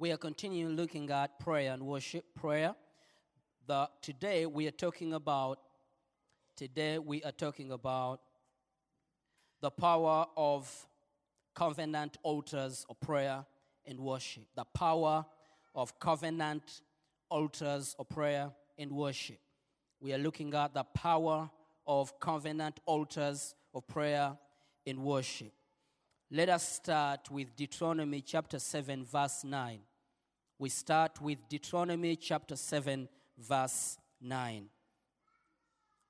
[0.00, 2.24] We are continuing looking at prayer and worship.
[2.34, 2.74] Prayer.
[3.66, 5.58] The, today we are talking about.
[6.56, 8.22] Today we are talking about
[9.60, 10.86] the power of
[11.54, 13.44] covenant altars of prayer
[13.84, 14.44] and worship.
[14.54, 15.26] The power
[15.74, 16.80] of covenant
[17.28, 19.38] altars of prayer and worship.
[20.00, 21.50] We are looking at the power
[21.86, 24.32] of covenant altars of prayer
[24.86, 25.52] and worship.
[26.30, 29.80] Let us start with Deuteronomy chapter 7, verse 9.
[30.60, 33.08] We start with Deuteronomy chapter 7,
[33.38, 34.66] verse 9.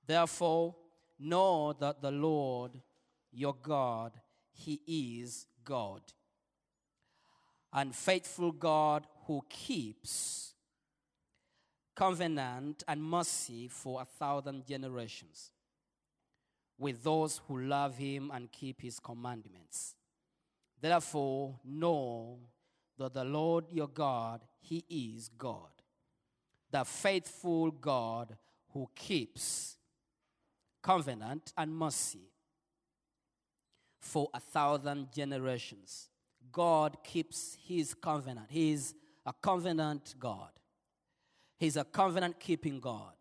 [0.05, 0.75] Therefore,
[1.21, 2.73] know that the Lord
[3.31, 4.11] your God,
[4.51, 6.03] He is God,
[7.73, 10.55] and faithful God who keeps
[11.95, 15.53] covenant and mercy for a thousand generations
[16.77, 19.95] with those who love Him and keep His commandments.
[20.81, 22.41] Therefore, know
[23.01, 25.71] that the Lord your God, He is God,
[26.71, 28.37] the faithful God
[28.75, 29.79] who keeps
[30.83, 32.31] covenant and mercy
[33.99, 36.11] for a thousand generations.
[36.53, 38.49] God keeps His covenant.
[38.51, 40.51] He is a covenant God,
[41.59, 43.15] He's a covenant keeping God.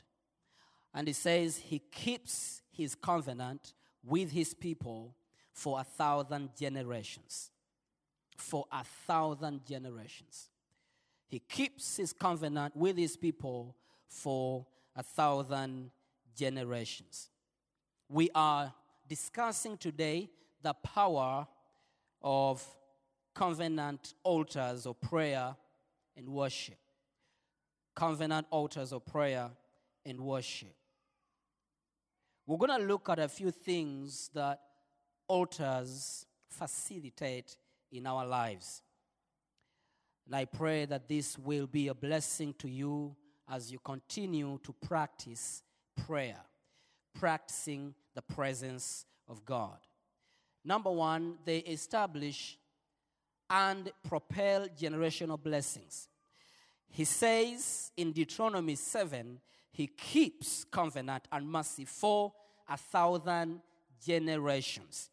[0.93, 5.15] And He says He keeps His covenant with His people
[5.53, 7.51] for a thousand generations
[8.39, 10.49] for a thousand generations.
[11.27, 13.75] He keeps his covenant with his people
[14.07, 14.65] for
[14.95, 15.91] a thousand
[16.35, 17.29] generations.
[18.07, 18.73] We are
[19.07, 20.29] discussing today
[20.61, 21.47] the power
[22.21, 22.65] of
[23.35, 25.55] covenant altars of prayer
[26.17, 26.77] and worship.
[27.95, 29.49] Covenant altars of prayer
[30.05, 30.73] and worship.
[32.47, 34.59] We're going to look at a few things that
[35.27, 37.55] altars facilitate
[37.91, 38.81] in our lives.
[40.25, 43.15] And I pray that this will be a blessing to you
[43.49, 45.63] as you continue to practice
[46.05, 46.39] prayer,
[47.19, 49.77] practicing the presence of God.
[50.63, 52.59] Number one, they establish
[53.49, 56.07] and propel generational blessings.
[56.91, 59.39] He says in Deuteronomy 7,
[59.71, 62.33] He keeps covenant and mercy for
[62.67, 63.61] a thousand
[64.05, 65.09] generations.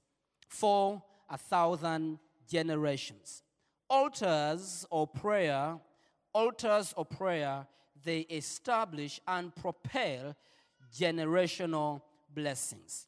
[0.48, 2.18] For a thousand
[2.48, 3.42] generations.
[3.88, 5.78] Altars or prayer,
[6.32, 7.66] altars or prayer,
[8.04, 10.34] they establish and propel
[10.94, 12.02] generational
[12.34, 13.06] blessings.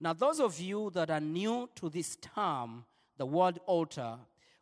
[0.00, 2.84] Now, those of you that are new to this term,
[3.16, 4.16] the word altar,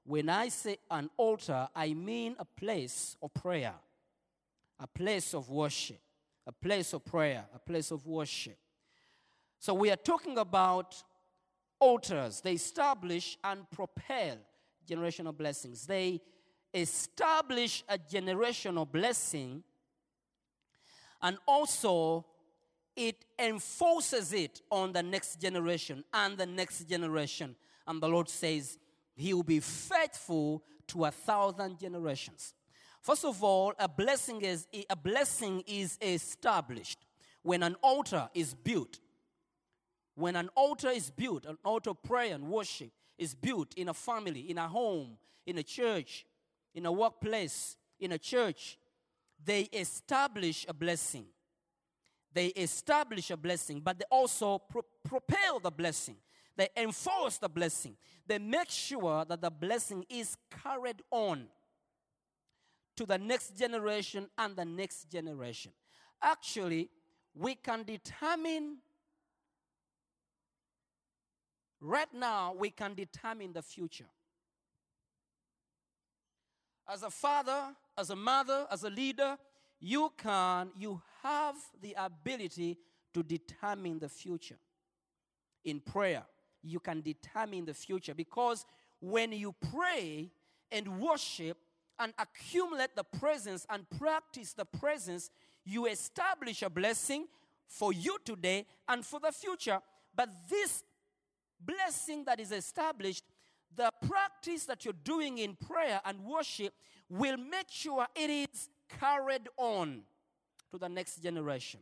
[0.05, 3.75] when I say an altar, I mean a place of prayer,
[4.81, 6.01] a place of worship,
[6.47, 8.57] a place of prayer, a place of worship.
[9.59, 11.03] So, we are talking about
[11.81, 12.41] altars.
[12.41, 14.37] They establish and propel
[14.89, 15.87] generational blessings.
[15.87, 16.21] They
[16.73, 19.63] establish a generational blessing
[21.23, 22.27] and also
[22.95, 27.57] it enforces it on the next generation and the next generation.
[27.87, 28.79] And the Lord says,
[29.15, 32.55] He will be faithful to a thousand generations.
[33.03, 36.99] First of all, a blessing is a blessing is established
[37.43, 38.99] when an altar is built.
[40.17, 43.95] When an altar is built, an altar of prayer and worship is built in a
[43.95, 46.27] family, in a home, in a church,
[46.75, 48.79] in a workplace, in a church,
[49.45, 51.27] they establish a blessing.
[52.33, 56.17] They establish a blessing, but they also pro- propel the blessing.
[56.57, 57.97] They enforce the blessing.
[58.27, 61.47] They make sure that the blessing is carried on
[62.97, 65.73] to the next generation and the next generation.
[66.23, 66.89] Actually,
[67.35, 68.79] we can determine
[71.81, 74.07] right now, we can determine the future.
[76.89, 79.37] As a father, as a mother, as a leader,
[79.81, 82.79] you can, you have the ability
[83.13, 84.59] to determine the future.
[85.65, 86.23] In prayer,
[86.63, 88.65] you can determine the future because
[89.01, 90.31] when you pray
[90.71, 91.59] and worship
[91.99, 95.31] and accumulate the presence and practice the presence,
[95.65, 97.27] you establish a blessing
[97.67, 99.81] for you today and for the future.
[100.15, 100.83] But this
[101.67, 103.25] blessing that is established,
[103.75, 106.73] the practice that you're doing in prayer and worship
[107.09, 108.69] will make sure it is
[109.01, 110.03] carried on
[110.71, 111.81] to the next generation.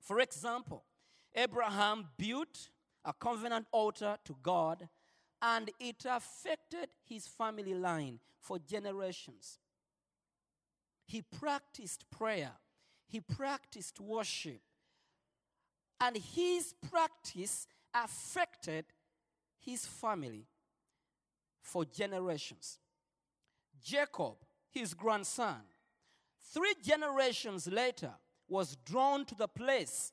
[0.00, 0.84] For example,
[1.34, 2.68] Abraham built
[3.04, 4.88] a covenant altar to God
[5.40, 9.58] and it affected his family line for generations.
[11.06, 12.52] He practiced prayer,
[13.06, 14.60] he practiced worship,
[16.00, 18.84] and his practice affected
[19.58, 20.46] his family
[21.60, 22.78] for generations.
[23.82, 24.34] Jacob,
[24.70, 25.60] his grandson,
[26.52, 28.12] three generations later,
[28.48, 30.12] was drawn to the place,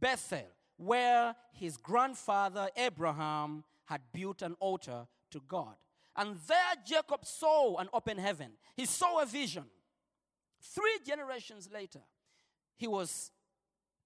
[0.00, 5.76] Bethel, where his grandfather Abraham had built an altar to God.
[6.16, 8.52] And there Jacob saw an open heaven.
[8.76, 9.64] He saw a vision.
[10.60, 12.02] Three generations later,
[12.76, 13.30] he was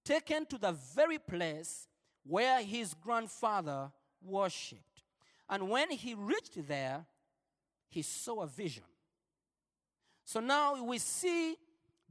[0.05, 1.87] taken to the very place
[2.27, 3.91] where his grandfather
[4.21, 5.03] worshipped.
[5.49, 7.05] And when he reached there,
[7.89, 8.83] he saw a vision.
[10.25, 11.55] So now we see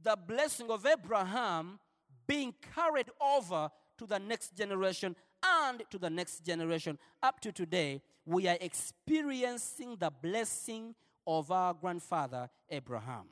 [0.01, 1.79] the blessing of Abraham
[2.25, 6.97] being carried over to the next generation and to the next generation.
[7.21, 13.25] Up to today, we are experiencing the blessing of our grandfather Abraham.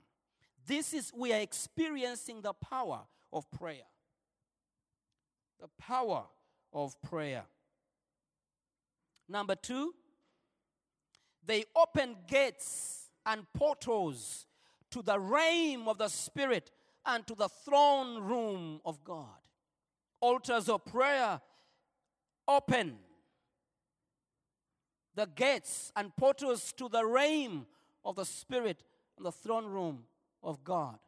[0.68, 3.88] This is, we are experiencing the power of prayer.
[5.60, 6.26] The power
[6.75, 7.45] of prayer.
[9.27, 9.95] Number two,
[11.44, 14.45] they open gates and portals
[14.92, 16.72] to the realm of the Spirit
[17.06, 19.39] and to the throne room of God.
[20.22, 21.39] Altars of prayer
[22.48, 22.98] open
[25.16, 27.66] the gates and portals to the realm
[28.04, 28.83] of the Spirit
[29.18, 30.04] and the throne room
[30.44, 31.00] of God.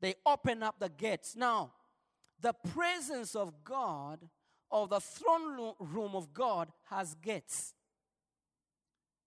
[0.00, 1.34] They open up the gates.
[1.34, 1.72] Now,
[2.40, 4.20] the presence of God,
[4.70, 7.74] of the throne room of God, has gates.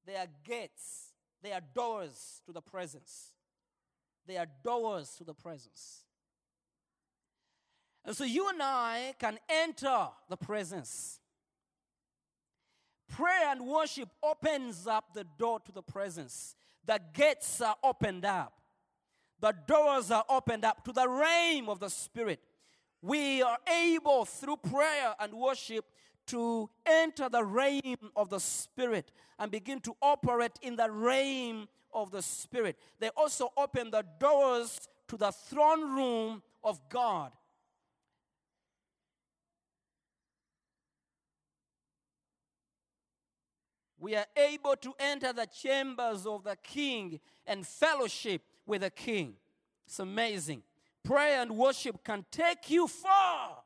[0.05, 3.33] They are gates, they are doors to the presence.
[4.27, 6.03] They are doors to the presence.
[8.05, 11.19] And so you and I can enter the presence.
[13.09, 16.55] Prayer and worship opens up the door to the presence.
[16.85, 18.53] The gates are opened up.
[19.39, 22.39] The doors are opened up to the realm of the Spirit.
[23.01, 25.85] We are able through prayer and worship
[26.27, 32.11] to enter the realm of the Spirit and begin to operate in the realm of
[32.11, 32.77] the Spirit.
[32.99, 37.31] They also open the doors to the throne room of God.
[44.01, 49.35] we are able to enter the chambers of the king and fellowship with the king.
[49.85, 50.63] It's amazing.
[51.03, 53.57] Prayer and worship can take you far.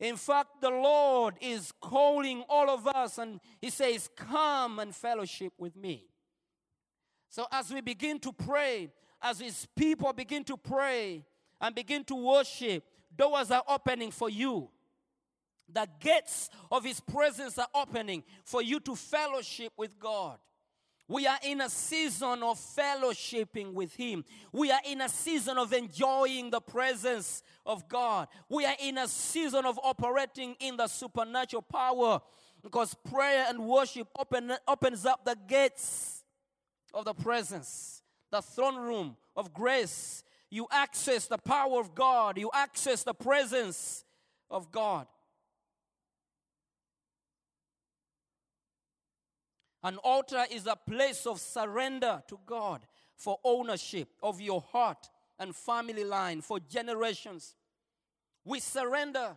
[0.00, 5.52] In fact, the Lord is calling all of us and He says, Come and fellowship
[5.58, 6.06] with me.
[7.28, 8.90] So, as we begin to pray,
[9.22, 11.24] as His people begin to pray
[11.60, 12.84] and begin to worship,
[13.16, 14.68] doors are opening for you.
[15.72, 20.38] The gates of His presence are opening for you to fellowship with God.
[21.06, 24.24] We are in a season of fellowshipping with Him.
[24.52, 28.28] We are in a season of enjoying the presence of God.
[28.48, 32.20] We are in a season of operating in the supernatural power
[32.62, 36.24] because prayer and worship open, opens up the gates
[36.94, 40.24] of the presence, the throne room of grace.
[40.50, 44.04] You access the power of God, you access the presence
[44.50, 45.06] of God.
[49.84, 55.54] An altar is a place of surrender to God for ownership of your heart and
[55.54, 57.54] family line for generations.
[58.46, 59.36] We surrender.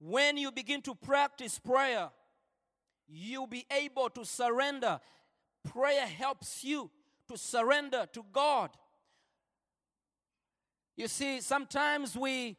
[0.00, 2.10] When you begin to practice prayer,
[3.08, 4.98] you'll be able to surrender.
[5.62, 6.90] Prayer helps you
[7.28, 8.70] to surrender to God.
[10.96, 12.56] You see, sometimes we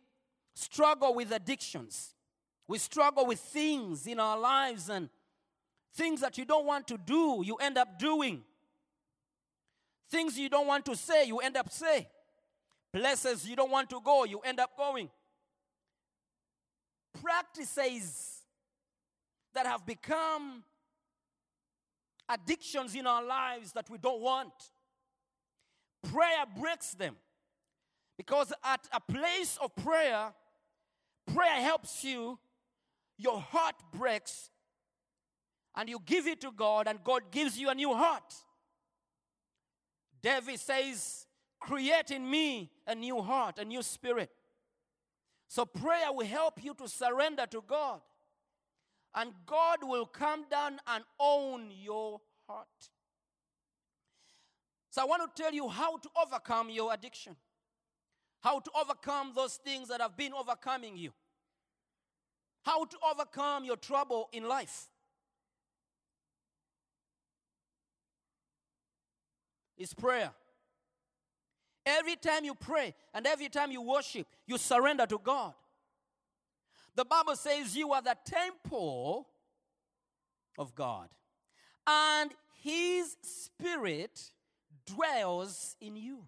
[0.56, 2.16] struggle with addictions.
[2.66, 5.10] We struggle with things in our lives and
[5.96, 8.44] things that you don't want to do, you end up doing.
[10.10, 12.08] Things you don't want to say, you end up say.
[12.92, 15.10] Places you don't want to go, you end up going.
[17.22, 18.42] Practices
[19.54, 20.64] that have become
[22.30, 24.54] addictions in our lives that we don't want.
[26.12, 27.16] Prayer breaks them.
[28.18, 30.34] Because at a place of prayer,
[31.34, 32.38] prayer helps you,
[33.18, 34.50] your heart breaks,
[35.76, 38.34] and you give it to God, and God gives you a new heart.
[40.22, 41.26] David says,
[41.60, 44.30] Create in me a new heart, a new spirit.
[45.48, 48.02] So prayer will help you to surrender to God.
[49.16, 52.68] and God will come down and own your heart.
[54.90, 57.36] So I want to tell you how to overcome your addiction,
[58.42, 61.12] how to overcome those things that have been overcoming you,
[62.64, 64.88] how to overcome your trouble in life.
[69.78, 70.32] It's prayer.
[71.86, 75.54] Every time you pray and every time you worship, you surrender to God.
[76.96, 79.28] The Bible says you are the temple
[80.58, 81.10] of God,
[81.88, 84.32] and His Spirit
[84.86, 86.20] dwells in you.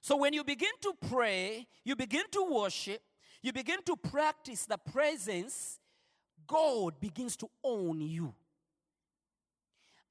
[0.00, 3.02] So when you begin to pray, you begin to worship,
[3.42, 5.78] you begin to practice the presence,
[6.46, 8.34] God begins to own you.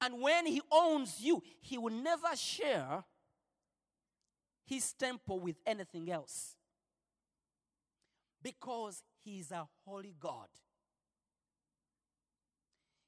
[0.00, 3.04] And when He owns you, He will never share
[4.64, 6.56] His temple with anything else
[8.46, 10.46] because he is a holy God.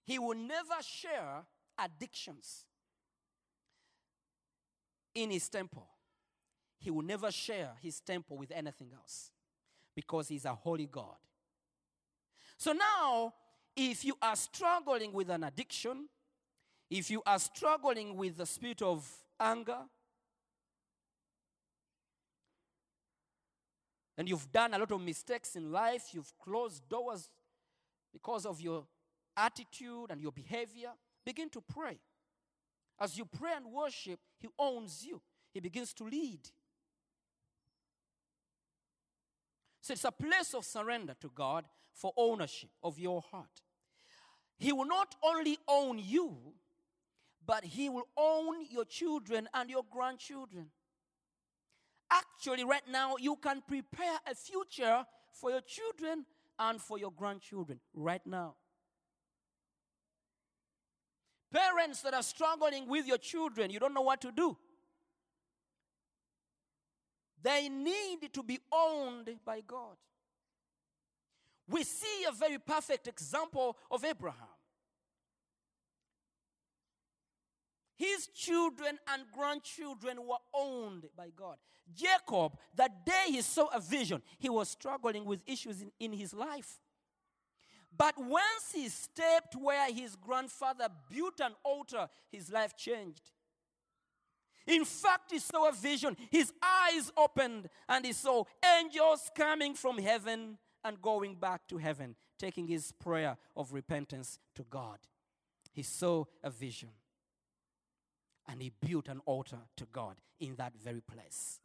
[0.04, 1.44] He will never share
[1.78, 2.64] addictions
[5.14, 5.86] in his temple.
[6.80, 9.30] He will never share his temple with anything else
[9.94, 11.18] because he's a holy God.
[12.56, 13.32] So now,
[13.76, 16.08] if you are struggling with an addiction,
[16.90, 19.06] if you are struggling with the spirit of
[19.38, 19.78] anger,
[24.16, 27.30] and you've done a lot of mistakes in life, you've closed doors
[28.12, 28.84] because of your
[29.36, 30.90] attitude and your behavior,
[31.24, 31.98] begin to pray.
[32.98, 35.20] As you pray and worship, He owns you,
[35.52, 36.40] He begins to lead.
[39.80, 41.64] So it's a place of surrender to God
[41.94, 43.62] for ownership of your heart.
[44.58, 46.36] He will not only own you,
[47.48, 50.66] but He will own your children and your grandchildren.
[52.10, 55.02] Actually, right now, you can prepare a future
[55.32, 56.26] for your children
[56.58, 58.54] and for your grandchildren right now.
[61.50, 64.54] Parents that are struggling with your children, you don't know what to do.
[67.42, 69.96] They need to be owned by God.
[71.66, 74.57] We see a very perfect example of Abraham.
[77.98, 81.56] His children and grandchildren were owned by God.
[81.92, 86.32] Jacob, the day he saw a vision, he was struggling with issues in, in his
[86.32, 86.78] life.
[87.96, 93.32] But once he stepped where his grandfather built an altar, his life changed.
[94.64, 96.16] In fact, he saw a vision.
[96.30, 98.44] His eyes opened and he saw
[98.80, 104.64] angels coming from heaven and going back to heaven, taking his prayer of repentance to
[104.70, 104.98] God.
[105.72, 106.90] He saw a vision
[108.48, 111.60] and he built an altar to God in that very place.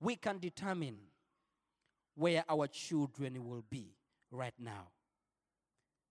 [0.00, 0.96] We can determine
[2.14, 3.92] where our children will be
[4.30, 4.88] right now.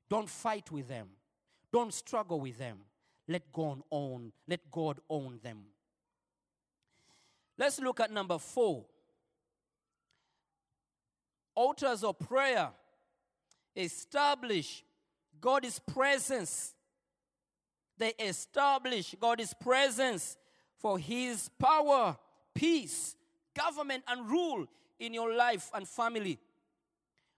[0.09, 1.07] Don't fight with them.
[1.71, 2.77] Don't struggle with them.
[3.27, 5.63] Let God own, let God own them.
[7.57, 8.85] Let's look at number 4.
[11.55, 12.69] Altars of prayer
[15.45, 16.73] establish God's presence.
[17.97, 20.37] They establish God's presence
[20.77, 22.17] for His power,
[22.53, 23.15] peace,
[23.57, 24.65] government, and rule
[24.99, 26.39] in your life and family.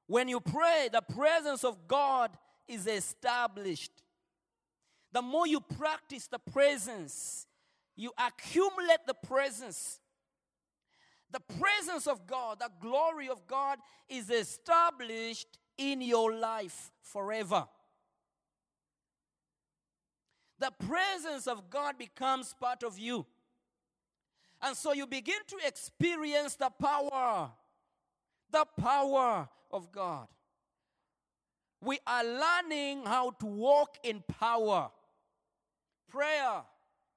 [0.07, 2.31] When you pray, the presence of God
[2.67, 3.91] is established.
[5.11, 7.45] The more you practice the presence,
[7.95, 9.99] you accumulate the presence.
[11.31, 17.67] The presence of God, the glory of God is established in your life forever.
[20.59, 23.25] The presence of God becomes part of you.
[24.61, 27.51] And so you begin to experience the power,
[28.51, 30.27] the power of God.
[31.81, 34.89] We are learning how to walk in power.
[36.09, 36.63] Prayer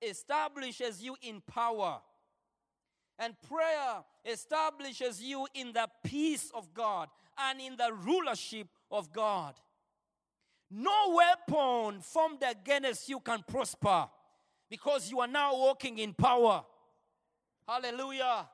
[0.03, 2.01] establishes you in power.
[3.19, 9.55] And prayer establishes you in the peace of God and in the rulership of God.
[10.71, 14.09] No weapon formed against you can prosper
[14.69, 16.65] because you are now walking in power.
[17.67, 18.49] Hallelujah.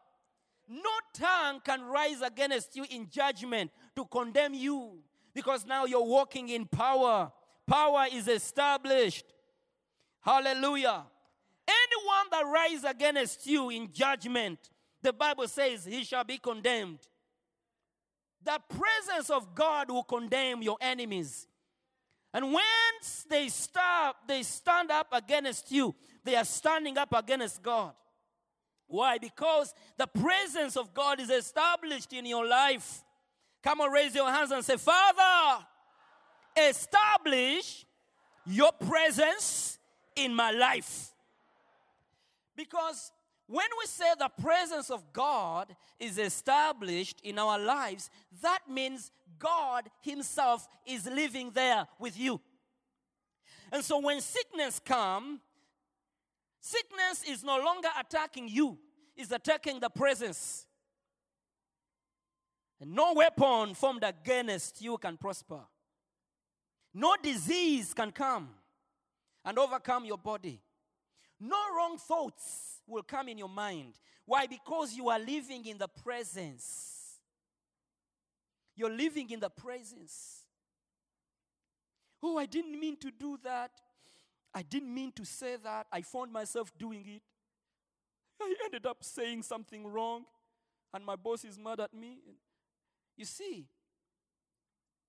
[0.68, 4.99] No tongue can rise against you in judgment to condemn you
[5.35, 7.30] because now you're walking in power.
[7.66, 9.26] Power is established.
[10.20, 11.04] Hallelujah.
[11.68, 14.58] Anyone that rises against you in judgment,
[15.02, 17.00] the Bible says he shall be condemned.
[18.42, 21.46] The presence of God will condemn your enemies.
[22.37, 27.95] And once they stop, they stand up against you, they are standing up against God.
[28.88, 29.16] Why?
[29.16, 33.02] Because the presence of God is established in your life.
[33.62, 35.64] Come on, raise your hands and say, Father,
[36.55, 37.87] establish
[38.45, 39.78] your presence
[40.14, 41.14] in my life.
[42.55, 43.12] Because
[43.47, 48.11] when we say the presence of God is established in our lives,
[48.43, 52.40] that means God Himself is living there with you.
[53.73, 55.40] And so when sickness come,
[56.61, 58.78] sickness is no longer attacking you,
[59.16, 60.66] it's attacking the presence.
[62.81, 65.61] And no weapon formed against you can prosper.
[66.93, 68.49] No disease can come
[69.45, 70.61] and overcome your body.
[71.40, 73.95] No wrong thoughts will come in your mind.
[74.25, 74.47] Why?
[74.47, 76.96] Because you are living in the presence.
[78.76, 80.45] You're living in the presence.
[82.23, 83.71] Oh, I didn't mean to do that.
[84.54, 85.87] I didn't mean to say that.
[85.92, 87.23] I found myself doing it.
[88.40, 90.25] I ended up saying something wrong,
[90.92, 92.18] and my boss is mad at me.
[93.16, 93.66] You see,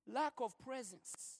[0.07, 1.39] lack of presence.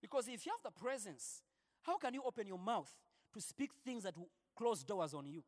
[0.00, 1.42] Because if you have the presence,
[1.82, 2.92] how can you open your mouth
[3.34, 5.42] to speak things that will close doors on you?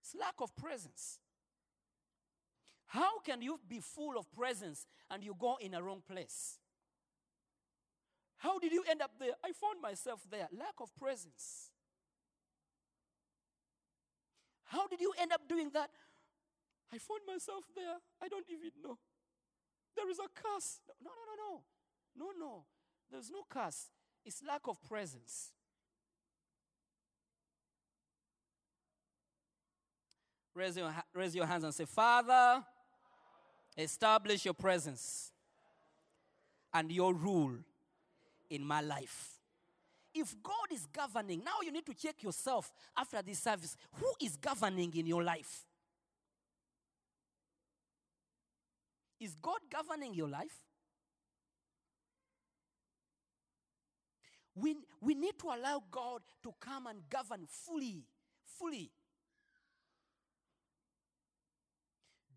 [0.00, 1.18] It's lack of presence.
[2.86, 6.58] How can you be full of presence and you go in a wrong place?
[8.38, 9.32] How did you end up there?
[9.42, 10.48] I found myself there.
[10.52, 11.70] Lack of presence.
[14.64, 15.90] How did you end up doing that?
[16.92, 17.96] I found myself there.
[18.22, 18.98] I don't even know.
[19.96, 20.80] There is a curse.
[21.02, 21.62] No, no, no, no.
[22.16, 22.64] No, no.
[23.10, 23.90] There's no curse.
[24.24, 25.52] It's lack of presence.
[30.54, 32.64] Raise your, raise your hands and say, Father,
[33.76, 35.32] establish your presence
[36.72, 37.54] and your rule
[38.50, 39.38] in my life.
[40.14, 43.76] If God is governing, now you need to check yourself after this service.
[43.94, 45.64] Who is governing in your life?
[49.18, 50.60] Is God governing your life?
[54.54, 58.04] We, we need to allow God to come and govern fully,
[58.58, 58.90] fully.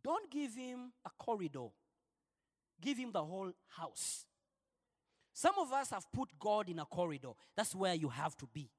[0.08, 1.68] Don't give him a corridor,
[2.80, 4.26] give him the whole house.
[5.34, 7.32] Some of us have put God in a corridor.
[7.58, 8.70] That's where you have to be.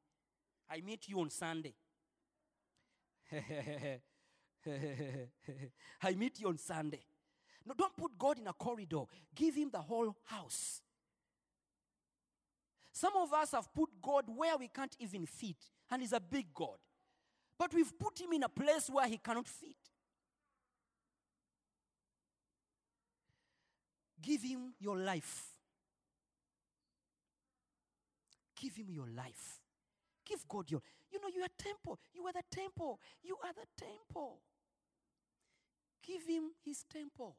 [0.71, 1.75] I meet you on Sunday.
[6.03, 7.03] I meet you on Sunday.
[7.67, 9.03] No, don't put God in a corridor.
[9.35, 10.81] Give him the whole house.
[12.91, 15.57] Some of us have put God where we can't even fit,
[15.91, 16.79] and He's a big God.
[17.59, 19.77] But we've put Him in a place where He cannot fit.
[24.21, 25.47] Give Him your life.
[28.61, 29.61] Give Him your life.
[30.27, 30.83] Give God your.
[31.11, 31.99] You know, you are temple.
[32.13, 33.01] You are the temple.
[33.23, 34.41] You are the temple.
[36.07, 37.37] Give Him His temple.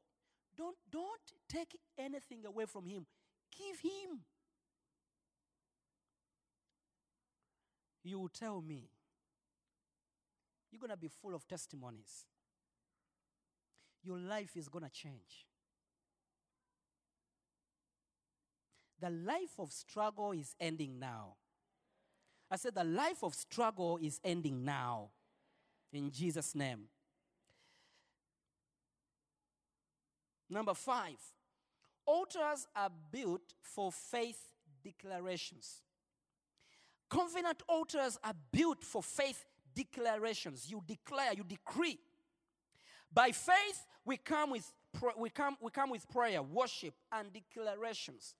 [0.57, 3.05] Don't, don't take anything away from Him.
[3.57, 4.21] Give Him.
[8.09, 8.89] you will tell me
[10.71, 12.25] you're going to be full of testimonies.
[14.03, 15.48] Your life is going to change.
[19.01, 21.35] The life of struggle is ending now.
[22.51, 25.09] I said, the life of struggle is ending now.
[25.93, 26.85] In Jesus' name.
[30.49, 31.17] Number five,
[32.05, 34.39] altars are built for faith
[34.83, 35.81] declarations.
[37.09, 40.69] Covenant altars are built for faith declarations.
[40.69, 41.99] You declare, you decree.
[43.13, 44.71] By faith, we come with
[45.17, 48.33] we come we come with prayer, worship, and declarations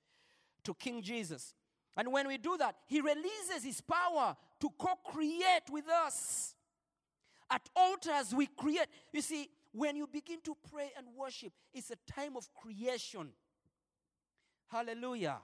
[0.64, 1.54] to King Jesus.
[1.96, 6.56] And when we do that, He releases His power to co-create with us.
[7.50, 8.88] At altars, we create.
[9.12, 13.30] You see, when you begin to pray and worship, it's a time of creation.
[14.68, 15.40] Hallelujah.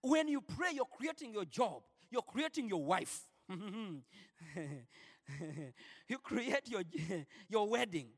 [0.00, 3.20] When you pray, you're creating your job, you're creating your wife.
[6.08, 6.82] you create your,
[7.48, 8.08] your wedding.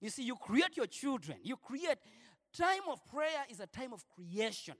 [0.00, 1.38] You see, you create your children.
[1.42, 1.98] You create.
[2.56, 4.74] Time of prayer is a time of creation.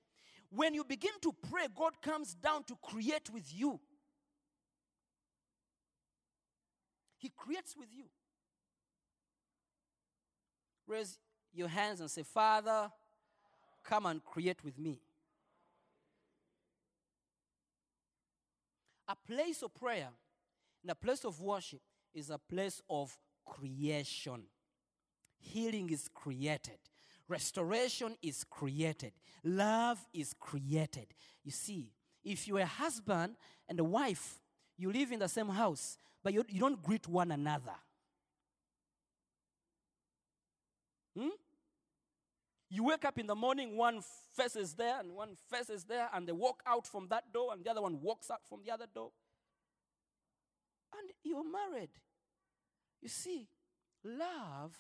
[0.51, 3.81] When you begin to pray, God comes down to create with you.
[7.19, 8.05] He creates with you.
[10.87, 11.19] Raise
[11.53, 12.91] your hands and say, Father,
[13.83, 15.01] come and create with me.
[19.09, 20.09] A place of prayer
[20.83, 21.81] and a place of worship
[22.15, 24.43] is a place of creation.
[25.39, 26.79] Healing is created,
[27.29, 29.13] restoration is created,
[29.43, 31.07] love is created.
[31.45, 31.93] You see,
[32.25, 33.37] if you're a husband
[33.69, 34.41] and a wife,
[34.77, 37.75] you live in the same house, but you, you don't greet one another.
[41.17, 41.29] Hmm?
[42.69, 44.01] You wake up in the morning, one
[44.35, 47.53] face is there and one face is there, and they walk out from that door,
[47.53, 49.13] and the other one walks out from the other door.
[50.99, 51.91] And you're married.
[53.01, 53.47] You see,
[54.05, 54.77] love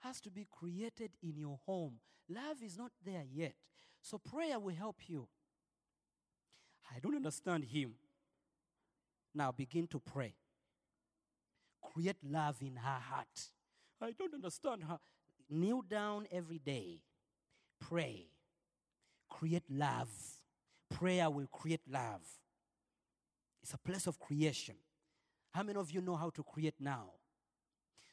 [0.00, 1.94] has to be created in your home.
[2.28, 3.54] Love is not there yet.
[4.02, 5.28] So prayer will help you.
[6.94, 7.94] I don't understand him.
[9.34, 10.34] Now begin to pray.
[11.82, 13.50] Create love in her heart.
[14.00, 14.98] I don't understand her.
[15.50, 17.00] Kneel down every day.
[17.80, 18.26] Pray.
[19.28, 20.08] Create love.
[20.90, 22.22] Prayer will create love.
[23.62, 24.76] It's a place of creation.
[25.52, 27.10] How many of you know how to create now?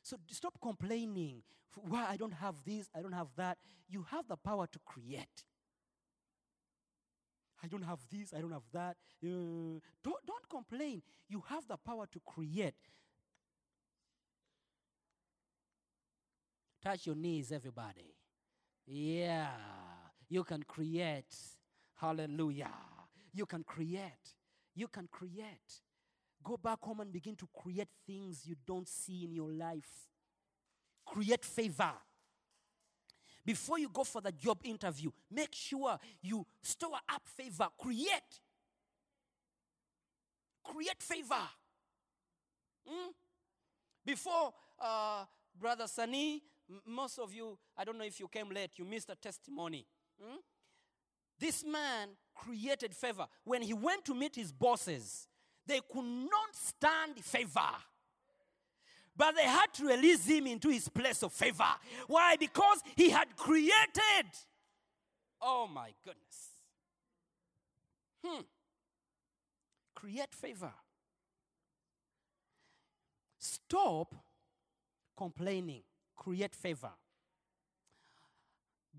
[0.05, 1.41] So stop complaining.
[1.89, 3.57] Why I don't have this, I don't have that.
[3.89, 5.43] You have the power to create.
[7.63, 8.97] I don't have this, I don't have that.
[9.23, 11.01] Uh, don't, don't complain.
[11.27, 12.75] You have the power to create.
[16.83, 18.13] Touch your knees, everybody.
[18.85, 19.47] Yeah,
[20.29, 21.35] you can create.
[21.95, 22.69] Hallelujah.
[23.33, 24.35] You can create.
[24.75, 25.81] You can create.
[26.45, 29.89] Go back home and begin to create things you don't see in your life.
[31.03, 31.91] Create favor.
[33.43, 37.67] Before you go for the job interview, make sure you store up favor.
[37.79, 38.39] Create.
[40.63, 41.41] Create favor.
[42.87, 43.09] Hmm?
[44.05, 45.25] Before uh,
[45.59, 49.09] Brother Sani, m- most of you, I don't know if you came late, you missed
[49.09, 49.87] a testimony.
[50.21, 50.37] Hmm?
[51.39, 53.25] This man created favor.
[53.43, 55.27] When he went to meet his bosses,
[55.67, 57.69] they could not stand favor.
[59.17, 61.63] But they had to release him into his place of favor.
[62.07, 62.35] Why?
[62.35, 64.27] Because he had created.
[65.41, 66.49] Oh my goodness.
[68.23, 68.41] Hmm.
[69.93, 70.73] Create favor.
[73.39, 74.13] Stop
[75.15, 75.81] complaining.
[76.15, 76.91] Create favor.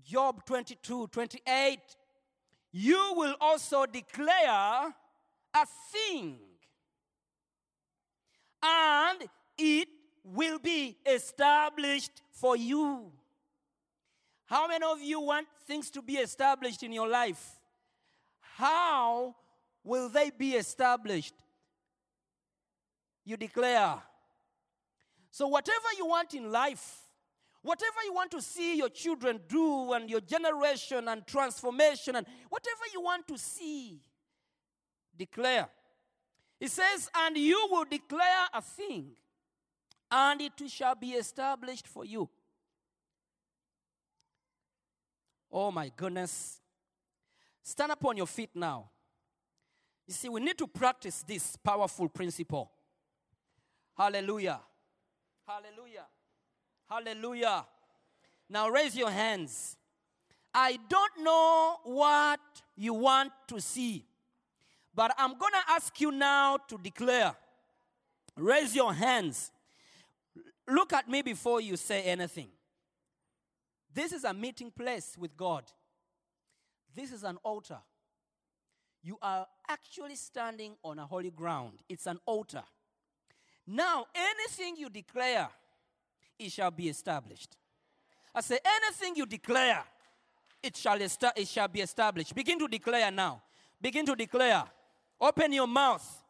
[0.03, 1.79] Job 22 28.
[2.71, 4.93] You will also declare
[5.53, 6.37] a thing,
[8.67, 9.23] and
[9.57, 9.87] it
[10.23, 13.11] will be established for you.
[14.45, 17.59] How many of you want things to be established in your life?
[18.39, 19.35] How
[19.83, 21.33] will they be established?
[23.25, 24.01] You declare.
[25.31, 27.01] So, whatever you want in life,
[27.61, 32.83] whatever you want to see your children do, and your generation and transformation, and whatever
[32.93, 33.99] you want to see,
[35.17, 35.67] declare.
[36.59, 39.11] It says, And you will declare a thing,
[40.09, 42.29] and it shall be established for you.
[45.51, 46.59] Oh my goodness.
[47.63, 48.89] Stand up on your feet now.
[50.07, 52.71] You see, we need to practice this powerful principle.
[53.97, 54.61] Hallelujah.
[55.45, 56.05] Hallelujah.
[56.89, 57.65] Hallelujah.
[58.49, 59.75] Now raise your hands.
[60.53, 62.39] I don't know what
[62.75, 64.05] you want to see,
[64.97, 67.35] but I'm going to ask you now to declare.
[68.35, 69.51] Raise your hands.
[70.67, 72.47] Look at me before you say anything.
[73.93, 75.65] This is a meeting place with God.
[76.95, 77.77] This is an altar.
[79.03, 81.73] You are actually standing on a holy ground.
[81.87, 82.63] It's an altar.
[83.67, 85.47] Now, anything you declare,
[86.39, 87.55] it shall be established.
[88.33, 89.83] I say, anything you declare,
[90.63, 92.33] it shall, esta- it shall be established.
[92.33, 93.43] Begin to declare now.
[93.79, 94.63] Begin to declare.
[95.19, 96.23] Open your mouth.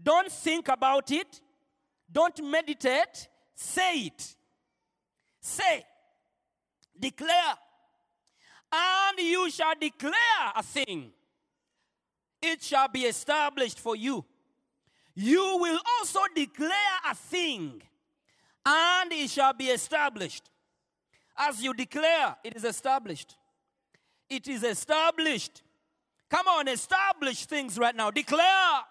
[0.00, 1.40] Don't think about it.
[2.10, 3.28] Don't meditate.
[3.54, 4.36] Say it.
[5.40, 5.84] Say.
[6.98, 7.54] Declare.
[8.72, 11.12] And you shall declare a thing.
[12.42, 14.24] It shall be established for you.
[15.14, 17.80] You will also declare a thing,
[18.66, 20.50] and it shall be established.
[21.36, 23.36] As you declare, it is established.
[24.28, 25.62] It is established.
[26.30, 28.10] Come on, establish things right now.
[28.10, 28.82] Declare.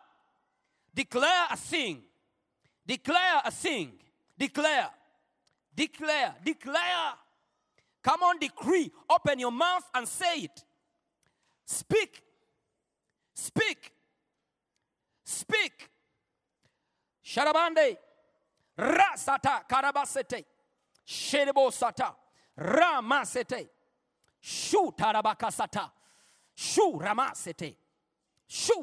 [0.93, 2.04] Declare a thing.
[2.86, 3.93] Declare a thing.
[4.38, 4.89] Declare.
[5.76, 6.36] Declare.
[6.43, 7.13] Declare.
[8.04, 8.91] Come on, decree.
[9.10, 10.63] Open your mouth and say it.
[11.65, 12.22] Speak.
[13.34, 13.91] Speak.
[15.26, 15.89] Speak.
[17.26, 17.98] Sharabande.
[18.78, 20.43] Rasata karabasete.
[21.08, 22.13] Sherebo sata.
[22.60, 23.69] Ramasete.
[24.41, 25.89] Shu tarabakasata.
[26.55, 27.75] Shu ramasete.
[28.47, 28.73] Shu.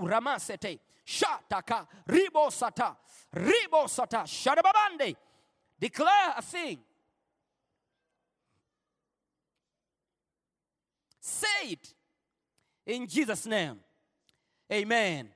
[1.07, 1.87] Shataka.
[2.09, 2.97] ribosata
[3.35, 4.27] ribosata Ribo.
[4.27, 5.17] Shadababande.
[5.79, 6.79] Declare a thing.
[11.21, 11.95] Say it
[12.87, 13.79] in Jesus' name.
[14.73, 15.29] Amen.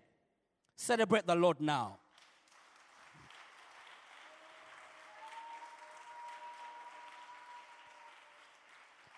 [0.77, 1.99] Celebrate the Lord now.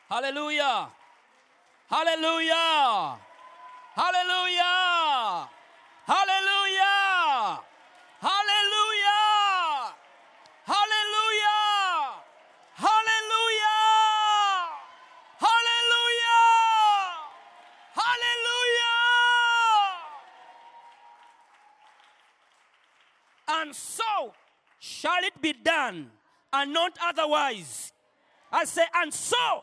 [0.08, 0.88] Hallelujah.
[1.88, 3.18] Hallelujah.
[3.94, 5.48] Hallelujah.
[6.04, 7.60] Hallelujah.
[8.20, 9.94] Hallelujah.
[10.66, 11.62] Hallelujah.
[12.74, 13.70] Hallelujah.
[15.38, 16.42] Hallelujah.
[17.94, 18.96] Hallelujah.
[23.48, 24.34] And so
[24.80, 26.10] shall it be done,
[26.52, 27.92] and not otherwise.
[28.50, 29.62] I say, and so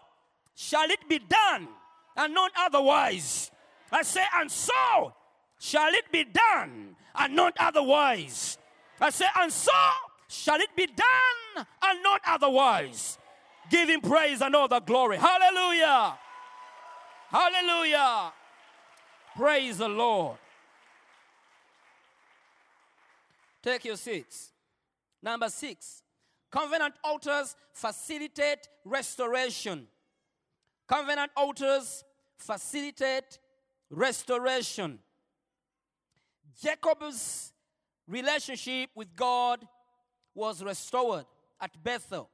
[0.55, 1.67] shall it be done,
[2.15, 3.51] and not otherwise.
[3.91, 5.13] I say, and so
[5.59, 8.57] shall it be done, and not otherwise.
[8.99, 9.71] I say, and so
[10.27, 13.17] shall it be done, and not otherwise.
[13.69, 15.17] Give him praise and all the glory.
[15.17, 16.17] Hallelujah.
[17.29, 18.33] Hallelujah.
[19.35, 20.37] Praise the Lord.
[23.63, 24.51] Take your seats.
[25.21, 26.03] Number six,
[26.51, 29.87] covenant altars facilitate restoration.
[30.93, 32.03] Covenant altars
[32.37, 33.39] facilitate
[33.89, 34.99] restoration.
[36.61, 37.51] Jacob's
[38.07, 39.67] relationship with God
[40.35, 41.25] was restored
[41.59, 42.29] at Bethel,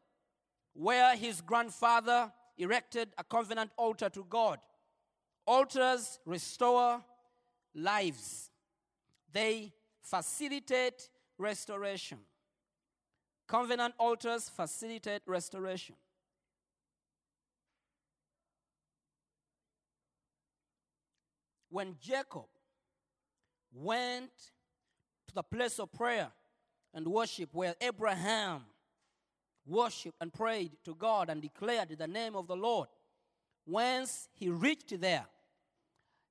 [0.73, 4.59] where his grandfather erected a covenant altar to God.
[5.47, 7.01] Altars restore
[7.73, 8.51] lives,
[9.31, 12.17] they facilitate restoration.
[13.47, 15.95] Covenant altars facilitate restoration.
[21.69, 22.45] When Jacob
[23.73, 24.31] went
[25.27, 26.31] to the place of prayer
[26.93, 28.65] and worship where Abraham
[29.65, 32.87] worshiped and prayed to God and declared the name of the Lord,
[33.65, 35.25] once he reached there,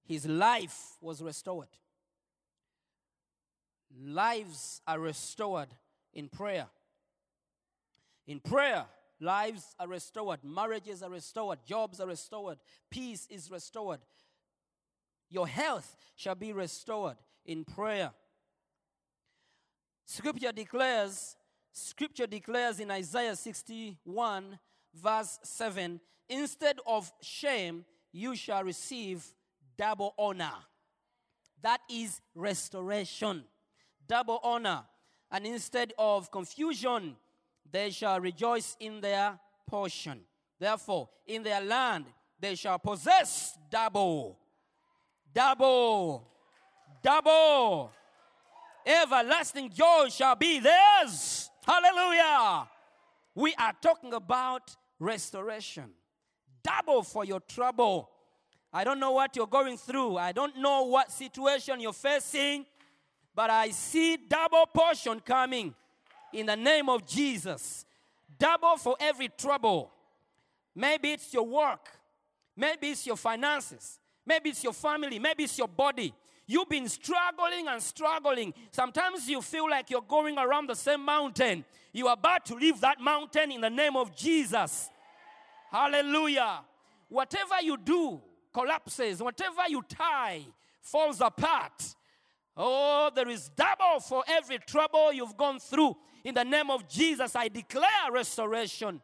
[0.05, 1.69] his life was restored.
[4.03, 5.69] Lives are restored
[6.13, 6.67] in prayer.
[8.27, 8.85] In prayer,
[9.21, 12.59] lives are restored, marriages are restored, jobs are restored,
[12.91, 14.01] peace is restored.
[15.31, 18.13] Your health shall be restored in prayer.
[20.05, 21.37] Scripture declares,
[21.73, 24.59] Scripture declares in Isaiah 61,
[24.95, 29.25] verse 7 instead of shame, you shall receive
[29.77, 30.53] double honor.
[31.63, 33.45] That is restoration,
[34.07, 34.85] double honor.
[35.31, 37.17] And instead of confusion,
[37.71, 40.21] they shall rejoice in their portion.
[40.59, 42.07] Therefore, in their land,
[42.41, 44.39] they shall possess double,
[45.35, 46.27] double,
[47.03, 47.93] double.
[48.87, 51.51] Everlasting joy shall be theirs.
[51.67, 52.69] Hallelujah.
[53.35, 55.91] We are talking about restoration.
[56.63, 58.09] Double for your trouble.
[58.73, 60.17] I don't know what you're going through.
[60.17, 62.67] I don't know what situation you're facing,
[63.35, 65.75] but I see double portion coming
[66.33, 67.85] in the name of Jesus.
[68.39, 69.91] Double for every trouble.
[70.75, 71.89] Maybe it's your work,
[72.57, 76.15] maybe it's your finances, maybe it's your family, maybe it's your body.
[76.47, 78.55] You've been struggling and struggling.
[78.71, 81.65] Sometimes you feel like you're going around the same mountain.
[81.93, 84.89] You are about to leave that mountain in the name of Jesus.
[85.71, 86.61] Hallelujah.
[87.09, 88.21] Whatever you do
[88.53, 90.43] collapses, whatever you tie
[90.81, 91.95] falls apart.
[92.57, 95.97] Oh, there is double for every trouble you've gone through.
[96.25, 99.01] In the name of Jesus, I declare restoration.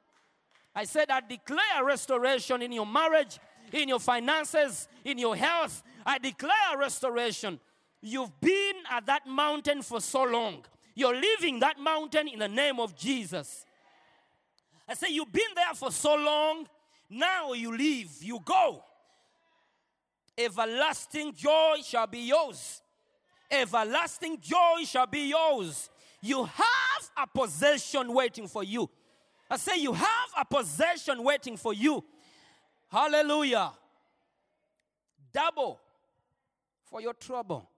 [0.75, 3.39] I said, I declare restoration in your marriage,
[3.75, 5.83] in your finances, in your health.
[6.07, 7.59] I declare restoration.
[8.01, 10.65] You've been at that mountain for so long.
[10.95, 13.67] You're leaving that mountain in the name of Jesus.
[14.89, 16.67] I say, You've been there for so long.
[17.11, 18.83] Now you leave, you go.
[20.39, 22.81] Everlasting joy shall be yours.
[23.51, 25.91] Everlasting joy shall be yours.
[26.21, 28.89] You have a possession waiting for you.
[29.51, 32.05] I say, You have a possession waiting for you.
[32.95, 33.73] Hallelujah.
[35.33, 35.81] Double
[36.85, 37.69] for your trouble.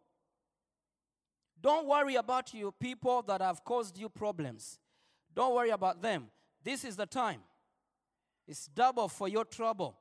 [1.59, 4.79] Don't worry about you people that have caused you problems.
[5.35, 6.27] Don't worry about them.
[6.63, 7.41] This is the time.
[8.47, 9.97] It's double for your trouble.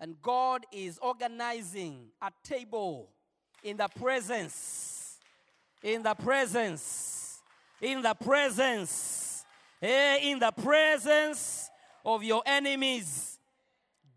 [0.00, 3.10] And God is organizing a table
[3.62, 5.18] in the presence,
[5.82, 7.38] in the presence,
[7.82, 9.44] in the presence,
[9.82, 11.68] eh, in the presence
[12.02, 13.31] of your enemies.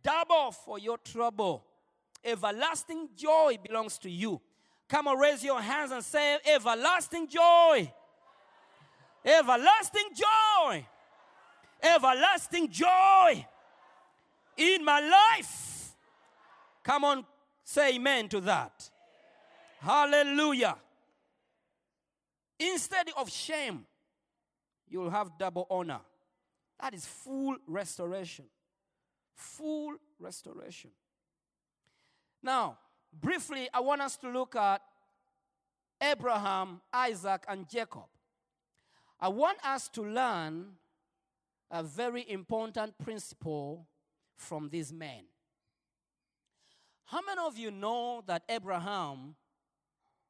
[0.06, 1.66] Double for your trouble.
[2.24, 4.40] Everlasting joy belongs to you.
[4.88, 7.92] Come on, raise your hands and say, Everlasting joy.
[9.26, 10.86] Everlasting joy.
[11.82, 13.48] Everlasting joy
[14.56, 15.96] in my life.
[16.84, 17.26] Come on,
[17.64, 18.88] say amen to that.
[19.80, 20.76] Hallelujah.
[22.60, 23.88] Instead of shame,
[24.88, 26.02] you'll have double honor.
[26.80, 28.46] That is full restoration.
[29.36, 30.92] Full restoration.
[32.42, 32.78] Now,
[33.12, 34.82] briefly, I want us to look at
[36.02, 38.06] Abraham, Isaac, and Jacob.
[39.20, 40.74] I want us to learn
[41.72, 43.88] a very important principle
[44.36, 45.24] from these men.
[47.06, 49.36] How many of you know that Abraham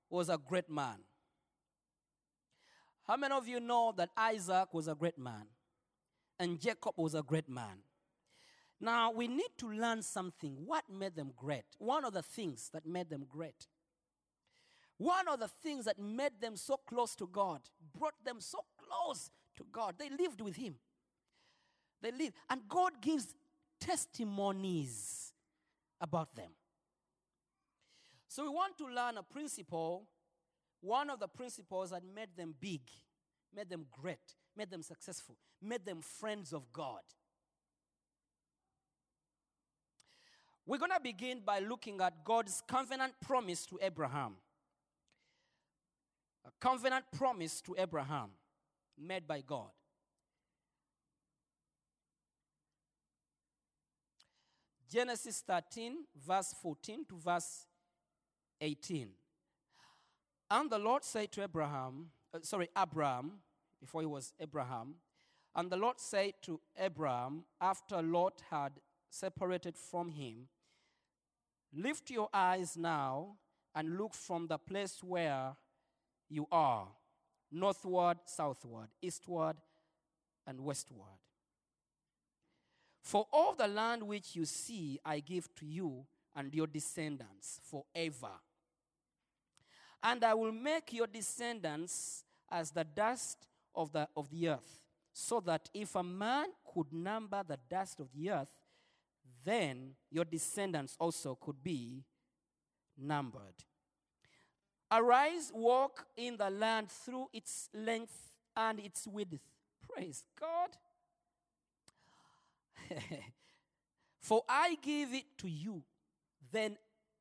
[0.09, 0.97] was a great man?
[3.07, 5.45] How many of you know that Isaac was a great man
[6.39, 7.77] and Jacob was a great man?
[8.79, 10.55] Now, we need to learn something.
[10.65, 11.65] What made them great?
[11.77, 13.67] One of the things that made them great.
[14.97, 17.61] One of the things that made them so close to God,
[17.97, 19.95] brought them so close to God.
[19.97, 20.75] They lived with Him.
[22.01, 22.33] They lived.
[22.49, 23.33] And God gives
[23.79, 25.33] testimonies
[25.99, 26.51] about them.
[28.27, 30.07] So we want to learn a principle,
[30.81, 32.81] one of the principles that made them big,
[33.55, 37.01] made them great, made them successful, made them friends of God.
[40.65, 44.33] We're going to begin by looking at God's covenant promise to Abraham.
[46.45, 48.29] A covenant promise to Abraham
[48.97, 49.69] made by God.
[54.91, 57.67] Genesis 13, verse 14 to verse
[58.61, 59.09] 18.
[60.49, 63.33] And the Lord said to Abraham, uh, sorry, Abraham,
[63.79, 64.95] before he was Abraham,
[65.55, 68.73] and the Lord said to Abraham, after Lot had
[69.09, 70.47] separated from him,
[71.75, 73.35] Lift your eyes now
[73.75, 75.55] and look from the place where
[76.29, 76.87] you are,
[77.51, 79.57] northward, southward, eastward,
[80.47, 81.19] and westward.
[83.01, 88.31] For all the land which you see, I give to you and your descendants forever.
[90.01, 95.39] And I will make your descendants as the dust of the, of the earth, so
[95.41, 98.55] that if a man could number the dust of the earth,
[99.45, 102.03] then your descendants also could be
[102.97, 103.63] numbered.
[104.91, 109.39] Arise, walk in the land through its length and its width.
[109.87, 110.69] Praise God.
[114.19, 115.83] For I give it to you.
[116.51, 116.77] Then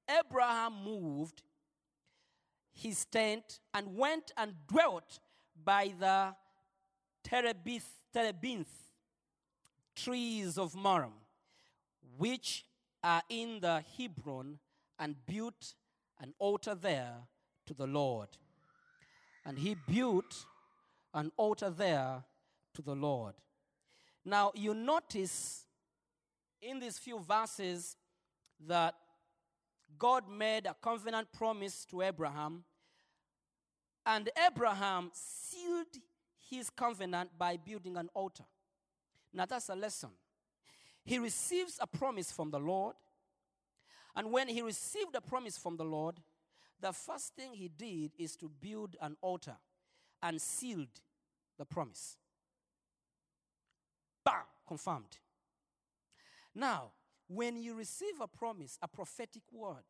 [0.08, 1.42] Abraham moved
[2.72, 5.20] his tent and went and dwelt
[5.64, 6.34] by the
[7.22, 8.68] terebinth, terebinth
[9.94, 11.10] trees of Mamre,
[12.16, 12.64] which
[13.02, 14.58] are in the Hebron,
[14.98, 15.74] and built
[16.20, 17.14] an altar there
[17.66, 18.28] to the Lord.
[19.44, 20.46] And he built
[21.12, 22.24] an altar there
[22.74, 23.34] to the Lord.
[24.24, 25.66] Now, you notice
[26.62, 27.96] in these few verses
[28.66, 28.94] that
[29.98, 32.64] God made a covenant promise to Abraham,
[34.06, 35.86] and Abraham sealed
[36.50, 38.44] his covenant by building an altar.
[39.32, 40.10] Now, that's a lesson.
[41.04, 42.96] He receives a promise from the Lord,
[44.16, 46.16] and when he received a promise from the Lord,
[46.80, 49.56] the first thing he did is to build an altar
[50.22, 51.00] and sealed
[51.58, 52.16] the promise.
[54.24, 54.34] Bam!
[54.66, 55.18] Confirmed.
[56.54, 56.92] Now,
[57.28, 59.84] when you receive a promise, a prophetic word,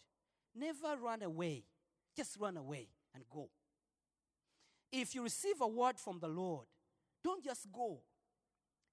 [0.55, 1.65] never run away.
[2.17, 3.51] Just run away and go.
[4.91, 6.67] If you receive a word from the Lord,
[7.23, 8.01] don't just go.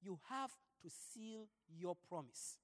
[0.01, 0.51] You have
[0.83, 1.45] to seal
[1.77, 2.57] your promise.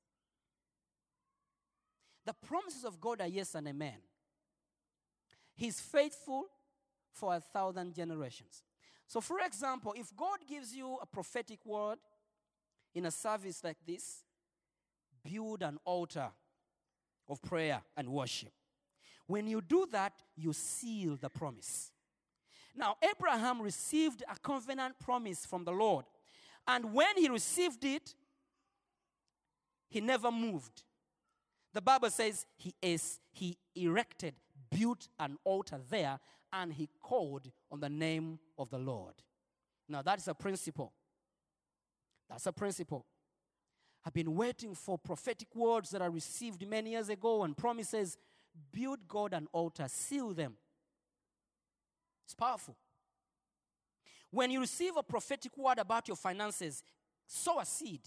[2.25, 3.97] The promises of God are yes and amen.
[5.55, 6.45] He's faithful
[7.11, 8.63] for a thousand generations.
[9.07, 11.97] So, for example, if God gives you a prophetic word
[12.93, 14.23] in a service like this,
[15.23, 16.29] build an altar
[17.29, 18.51] of prayer and worship.
[19.25, 21.91] When you do that, you seal the promise.
[22.75, 26.05] Now, Abraham received a covenant promise from the Lord.
[26.67, 28.13] And when he received it,
[29.89, 30.83] he never moved.
[31.73, 34.33] The Bible says he is he erected,
[34.69, 36.19] built an altar there,
[36.51, 39.13] and he called on the name of the Lord.
[39.87, 40.91] Now that's a principle.
[42.29, 43.05] That's a principle.
[44.05, 48.17] I've been waiting for prophetic words that I received many years ago and promises.
[48.71, 50.57] Build God an altar, seal them.
[52.25, 52.75] It's powerful.
[54.31, 56.83] When you receive a prophetic word about your finances,
[57.25, 58.01] sow a seed.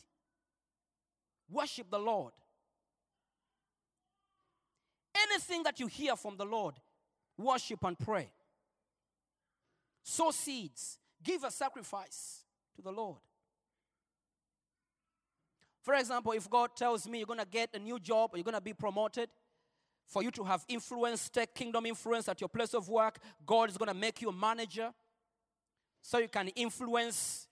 [1.51, 2.33] Worship the Lord.
[5.14, 6.75] Anything that you hear from the Lord,
[7.37, 8.31] worship and pray.
[10.03, 10.99] Sow seeds.
[11.23, 12.45] Give a sacrifice
[12.77, 13.18] to the Lord.
[15.83, 18.45] For example, if God tells me you're going to get a new job or you're
[18.45, 19.31] going to be promoted,
[20.07, 23.77] for you to have influence, take kingdom influence at your place of work, God is
[23.77, 24.93] going to make you a manager
[26.03, 27.46] so you can influence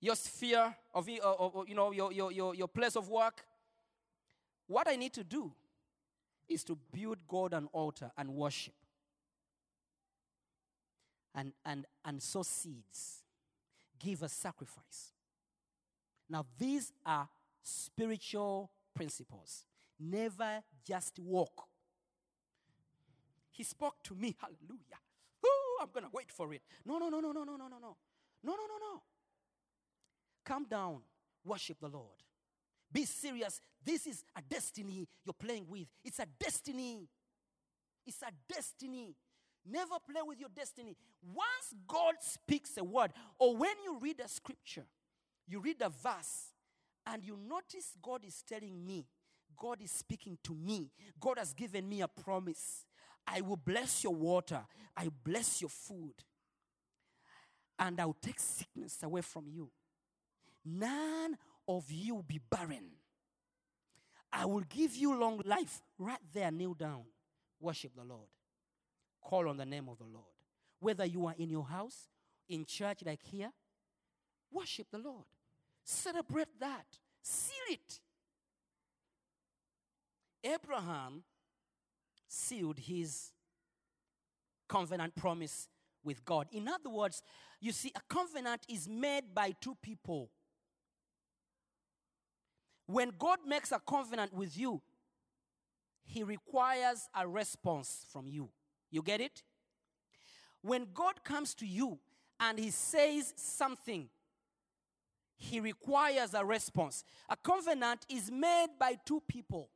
[0.00, 1.20] your sphere of, you
[1.74, 3.44] know, your, your, your, your place of work.
[4.66, 5.52] What I need to do
[6.48, 8.74] is to build God an altar and worship
[11.34, 13.22] and, and, and sow seeds,
[13.98, 15.12] give a sacrifice.
[16.28, 17.28] Now, these are
[17.62, 19.64] spiritual principles.
[20.00, 21.68] Never just walk.
[23.52, 24.98] He spoke to me, hallelujah.
[25.80, 26.62] I'm going to wait for it.
[26.84, 27.96] No, no, no, no, no, no, no, no, no.
[28.42, 29.02] No, no, no, no.
[30.44, 31.00] Calm down.
[31.44, 32.22] Worship the Lord.
[32.92, 33.60] Be serious.
[33.84, 35.86] This is a destiny you're playing with.
[36.04, 37.08] It's a destiny.
[38.06, 39.14] It's a destiny.
[39.70, 40.96] Never play with your destiny.
[41.22, 44.86] Once God speaks a word, or when you read a scripture,
[45.46, 46.52] you read a verse,
[47.06, 49.06] and you notice God is telling me,
[49.56, 52.86] God is speaking to me, God has given me a promise.
[53.30, 54.60] I will bless your water,
[54.96, 56.14] I bless your food,
[57.78, 59.70] and I'll take sickness away from you.
[60.64, 62.90] None of you will be barren.
[64.32, 65.80] I will give you long life.
[65.98, 67.04] Right there, kneel down.
[67.60, 68.28] Worship the Lord.
[69.22, 70.26] Call on the name of the Lord.
[70.80, 72.08] Whether you are in your house,
[72.48, 73.50] in church like here,
[74.50, 75.24] worship the Lord.
[75.84, 76.86] Celebrate that.
[77.22, 78.00] Seal it.
[80.44, 81.24] Abraham
[82.38, 83.32] sealed his
[84.68, 85.68] covenant promise
[86.04, 86.46] with God.
[86.52, 87.22] In other words,
[87.60, 90.30] you see, a covenant is made by two people.
[92.86, 94.80] When God makes a covenant with you,
[96.04, 98.48] He requires a response from you.
[98.90, 99.42] You get it?
[100.62, 101.98] When God comes to you
[102.40, 104.08] and He says something,
[105.36, 107.04] He requires a response.
[107.28, 109.68] A covenant is made by two people.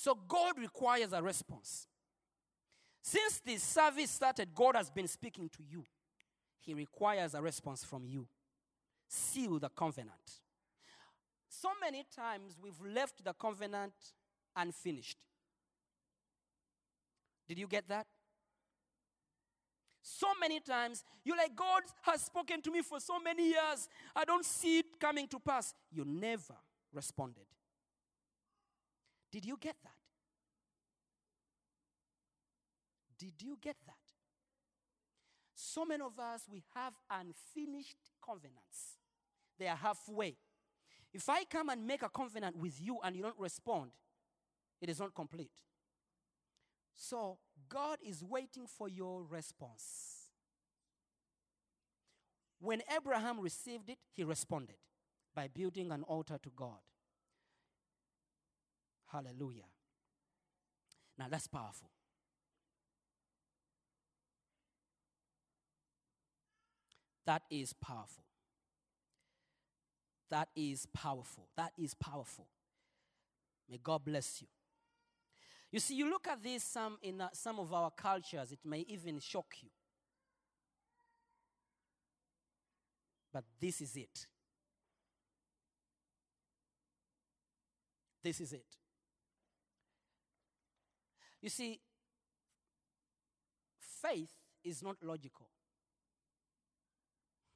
[0.00, 1.86] So God requires a response.
[3.02, 5.84] Since this service started, God has been speaking to you.
[6.58, 8.26] He requires a response from you.
[9.06, 10.40] Seal the covenant.
[11.50, 13.92] So many times we've left the covenant
[14.56, 15.18] unfinished.
[17.46, 18.06] Did you get that?
[20.00, 23.86] So many times you're like, God has spoken to me for so many years.
[24.16, 25.74] I don't see it coming to pass.
[25.92, 26.56] You never
[26.90, 27.44] responded.
[29.30, 29.92] Did you get that?
[33.18, 33.94] Did you get that?
[35.54, 38.96] So many of us, we have unfinished covenants.
[39.58, 40.36] They are halfway.
[41.12, 43.90] If I come and make a covenant with you and you don't respond,
[44.80, 45.50] it is not complete.
[46.96, 50.30] So God is waiting for your response.
[52.60, 54.76] When Abraham received it, he responded
[55.34, 56.78] by building an altar to God.
[59.12, 59.64] Hallelujah.
[61.18, 61.90] Now that's powerful.
[67.26, 68.24] That is powerful.
[70.30, 71.48] That is powerful.
[71.56, 72.46] That is powerful.
[73.68, 74.48] May God bless you.
[75.72, 78.80] You see, you look at this some in uh, some of our cultures, it may
[78.88, 79.68] even shock you.
[83.32, 84.26] But this is it.
[88.22, 88.79] This is it.
[91.42, 91.80] You see,
[94.02, 94.30] faith
[94.62, 95.48] is not logical.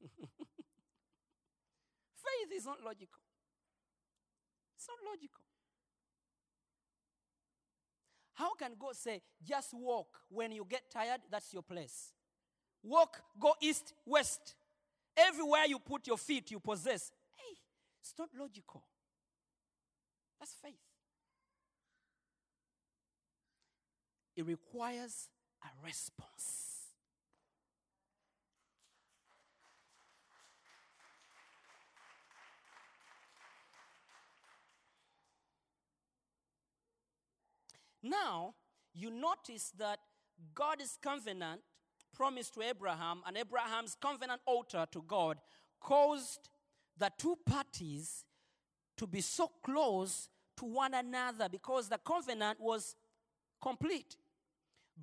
[2.16, 3.20] faith is not logical.
[4.76, 5.45] It's not logical.
[8.35, 11.20] How can God say, just walk when you get tired?
[11.30, 12.12] That's your place.
[12.82, 14.55] Walk, go east, west.
[15.16, 17.12] Everywhere you put your feet, you possess.
[17.37, 17.57] Hey,
[18.01, 18.82] it's not logical.
[20.41, 20.74] That's faith.
[24.37, 25.28] It requires
[25.62, 26.64] a response.
[38.03, 38.55] Now,
[38.93, 39.99] you notice that
[40.55, 41.62] God's covenant
[42.14, 45.39] promise to Abraham and Abraham's covenant altar to God
[45.80, 46.51] caused
[46.99, 48.24] the two parties
[48.97, 50.28] to be so close
[50.59, 52.95] to one another because the covenant was
[53.61, 54.16] complete.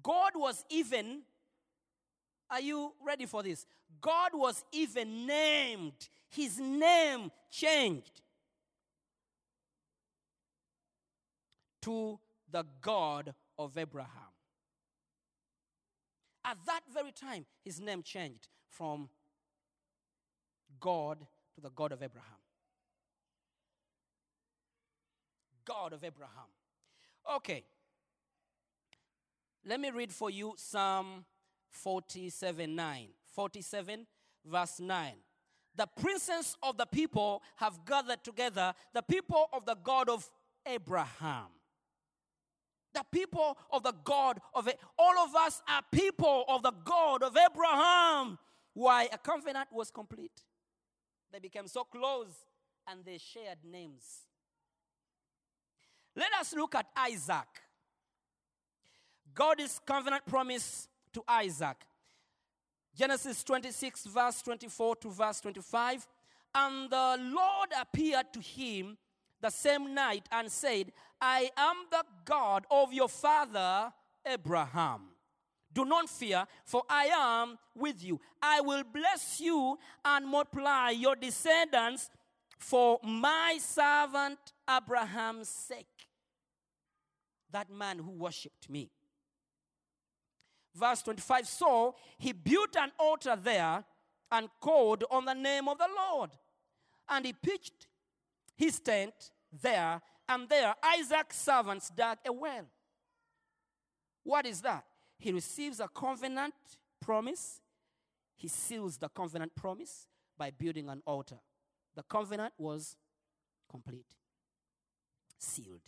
[0.03, 1.21] God was even,
[2.49, 3.65] are you ready for this?
[3.99, 8.21] God was even named, his name changed
[11.81, 12.19] to
[12.49, 14.09] the God of Abraham.
[16.43, 19.09] At that very time, his name changed from
[20.79, 21.19] God
[21.55, 22.29] to the God of Abraham.
[25.65, 26.49] God of Abraham.
[27.35, 27.63] Okay.
[29.65, 31.25] Let me read for you Psalm
[31.69, 33.07] 47 9.
[33.33, 34.07] 47,
[34.45, 35.13] verse 9.
[35.75, 40.29] the princes of the people have gathered together, the people of the God of
[40.65, 41.47] Abraham.
[42.93, 44.67] The people of the God of
[44.99, 48.37] all of us are people of the God of Abraham.
[48.73, 50.43] Why a covenant was complete.
[51.31, 52.45] They became so close
[52.87, 54.25] and they shared names.
[56.17, 57.60] Let us look at Isaac.
[59.33, 61.77] God's covenant promise to Isaac.
[62.95, 66.07] Genesis 26, verse 24 to verse 25.
[66.53, 68.97] And the Lord appeared to him
[69.39, 73.93] the same night and said, I am the God of your father
[74.25, 75.01] Abraham.
[75.73, 78.19] Do not fear, for I am with you.
[78.41, 82.09] I will bless you and multiply your descendants
[82.57, 84.37] for my servant
[84.69, 85.87] Abraham's sake.
[87.51, 88.91] That man who worshipped me.
[90.73, 93.83] Verse 25 So he built an altar there
[94.31, 96.31] and called on the name of the Lord.
[97.09, 97.87] And he pitched
[98.55, 99.13] his tent
[99.61, 102.65] there, and there Isaac's servants dug a well.
[104.23, 104.85] What is that?
[105.17, 106.53] He receives a covenant
[107.01, 107.59] promise.
[108.35, 110.07] He seals the covenant promise
[110.37, 111.39] by building an altar.
[111.95, 112.95] The covenant was
[113.69, 114.15] complete,
[115.37, 115.81] sealed.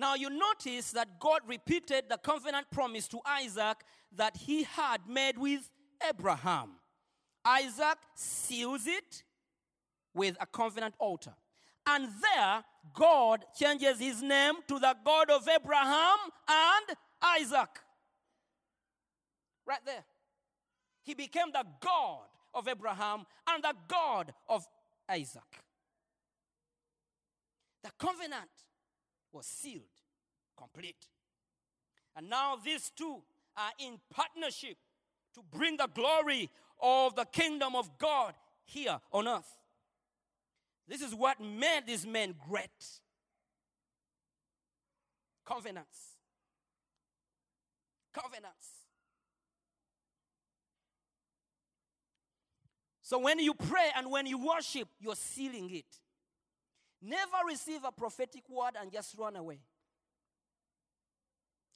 [0.00, 3.84] Now you notice that God repeated the covenant promise to Isaac
[4.16, 5.70] that he had made with
[6.08, 6.70] Abraham.
[7.44, 9.22] Isaac seals it
[10.14, 11.34] with a covenant altar.
[11.86, 16.16] And there, God changes his name to the God of Abraham
[16.48, 17.68] and Isaac.
[19.66, 20.04] Right there.
[21.02, 22.24] He became the God
[22.54, 24.66] of Abraham and the God of
[25.10, 25.42] Isaac.
[27.84, 28.48] The covenant
[29.32, 29.82] was sealed,
[30.56, 31.06] complete.
[32.16, 33.22] And now these two
[33.56, 34.76] are in partnership
[35.34, 36.50] to bring the glory
[36.80, 39.56] of the kingdom of God here on earth.
[40.88, 42.70] This is what made these men great.
[45.46, 45.98] Covenants.
[48.12, 48.66] Covenants.
[53.02, 55.99] So when you pray and when you worship, you're sealing it.
[57.02, 59.60] Never receive a prophetic word and just run away.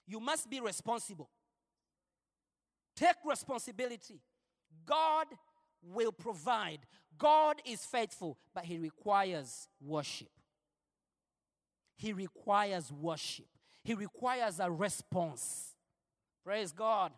[0.06, 1.30] You must be responsible.
[2.94, 4.20] Take responsibility.
[4.84, 5.26] God
[5.82, 6.80] will provide.
[7.16, 10.28] God is faithful, but He requires worship.
[11.96, 13.46] He requires worship.
[13.82, 15.74] He requires a response.
[16.44, 17.12] Praise God.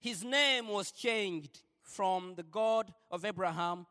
[0.00, 1.60] His name was changed
[1.92, 3.86] from the God of Abraham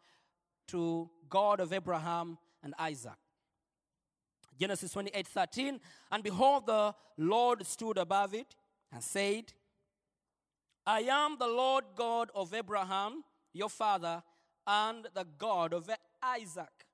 [0.68, 3.18] to God of Abraham and Isaac.
[4.60, 5.80] Genesis 28 13.
[6.12, 8.56] And behold, the Lord stood above it
[8.92, 9.54] and said,
[10.86, 13.24] I am the Lord God of Abraham,
[13.54, 14.24] your father,
[14.66, 15.90] and the God of
[16.24, 16.86] Isaac.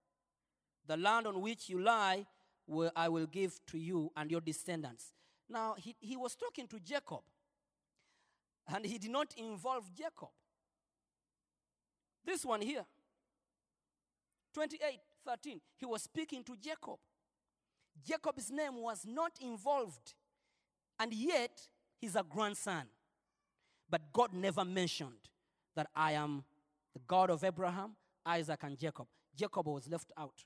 [0.88, 2.26] The land on which you lie,
[2.68, 5.12] will, I will give to you and your descendants.
[5.50, 7.22] Now, he, he was talking to Jacob,
[8.74, 10.30] and he did not involve Jacob.
[12.28, 12.86] This one here,
[14.54, 16.98] 28 13, he was speaking to Jacob.
[18.06, 20.14] Jacob's name was not involved,
[21.00, 21.70] and yet
[22.00, 22.84] he's a grandson.
[23.90, 25.30] But God never mentioned
[25.78, 26.44] that I am
[26.94, 29.08] the God of Abraham, Isaac, and Jacob.
[29.34, 30.44] Jacob was left out.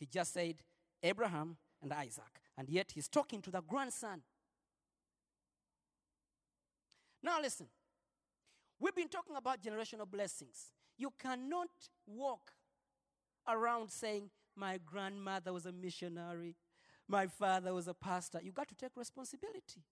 [0.00, 0.56] He just said
[1.04, 4.22] Abraham and Isaac, and yet he's talking to the grandson.
[7.22, 7.68] Now, listen.
[8.82, 10.72] We've been talking about generational blessings.
[10.98, 11.68] You cannot
[12.04, 12.50] walk
[13.46, 16.56] around saying, My grandmother was a missionary,
[17.06, 18.40] my father was a pastor.
[18.42, 19.84] You got to take responsibility.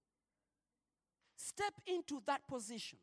[1.36, 2.98] Step into that position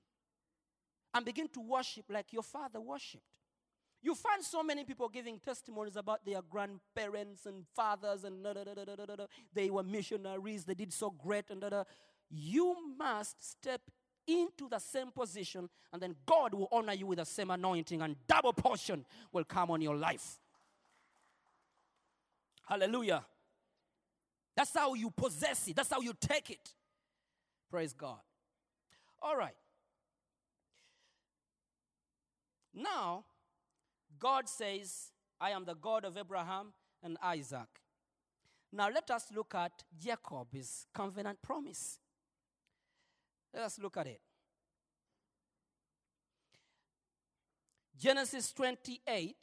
[1.13, 3.23] and begin to worship like your father worshiped.
[4.03, 8.63] You find so many people giving testimonies about their grandparents and fathers and da, da,
[8.63, 11.63] da, they were missionaries, they did so great and.
[12.29, 13.81] You must step
[14.27, 18.15] into the same position and then God will honor you with the same anointing and
[18.27, 20.39] double portion will come on your life.
[22.67, 23.23] Hallelujah.
[24.55, 25.75] That's how you possess it.
[25.75, 26.73] That's how you take it.
[27.69, 28.17] Praise God.
[29.21, 29.55] All right.
[32.73, 33.23] Now,
[34.19, 36.73] God says, I am the God of Abraham
[37.03, 37.67] and Isaac.
[38.71, 41.99] Now, let us look at Jacob's covenant promise.
[43.57, 44.21] Let us look at it.
[47.97, 49.35] Genesis 28,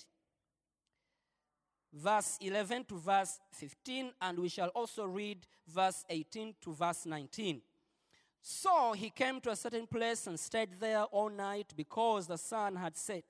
[1.92, 7.60] verse 11 to verse 15, and we shall also read verse 18 to verse 19.
[8.40, 12.76] So he came to a certain place and stayed there all night because the sun
[12.76, 13.24] had set.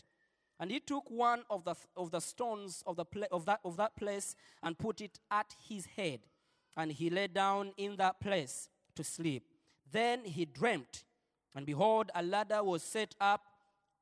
[0.60, 3.78] And he took one of the, of the stones of, the pla- of, that, of
[3.78, 6.20] that place and put it at his head.
[6.76, 9.53] And he lay down in that place to sleep.
[9.94, 11.04] Then he dreamt,
[11.54, 13.42] and behold, a ladder was set up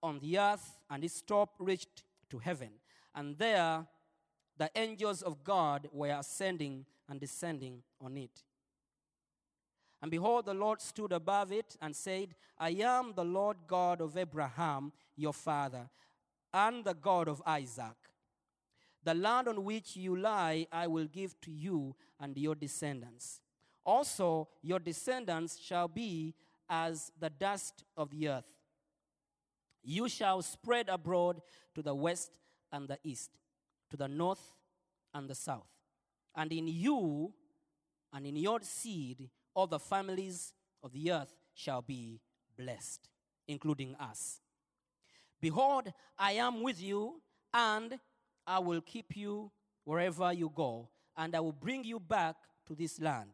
[0.02, 2.70] on the earth, and its top reached to heaven.
[3.14, 3.86] And there
[4.56, 8.42] the angels of God were ascending and descending on it.
[10.00, 14.16] And behold, the Lord stood above it and said, I am the Lord God of
[14.16, 15.90] Abraham, your father,
[16.54, 17.98] and the God of Isaac.
[19.04, 23.41] The land on which you lie, I will give to you and your descendants.
[23.84, 26.34] Also, your descendants shall be
[26.68, 28.50] as the dust of the earth.
[29.82, 31.42] You shall spread abroad
[31.74, 32.30] to the west
[32.70, 33.30] and the east,
[33.90, 34.54] to the north
[35.12, 35.66] and the south.
[36.34, 37.32] And in you
[38.12, 42.20] and in your seed, all the families of the earth shall be
[42.56, 43.08] blessed,
[43.48, 44.40] including us.
[45.40, 47.20] Behold, I am with you,
[47.52, 47.98] and
[48.46, 49.50] I will keep you
[49.84, 53.30] wherever you go, and I will bring you back to this land.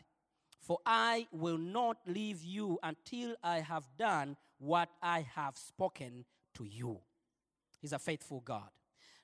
[0.68, 6.64] For I will not leave you until I have done what I have spoken to
[6.64, 6.98] you.
[7.80, 8.68] He's a faithful God.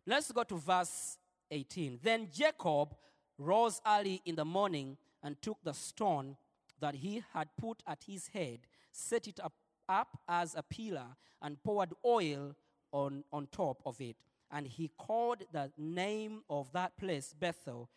[0.06, 1.18] Let's go to verse
[1.50, 1.98] 18.
[2.02, 2.94] Then Jacob
[3.36, 6.38] rose early in the morning and took the stone
[6.80, 9.52] that he had put at his head, set it up,
[9.86, 11.08] up as a pillar,
[11.42, 12.56] and poured oil
[12.90, 14.16] on, on top of it.
[14.50, 17.90] And he called the name of that place Bethel,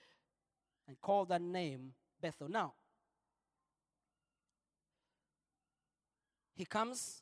[0.85, 2.49] and called that name Bethel.
[2.49, 2.73] Now,
[6.57, 7.21] he comes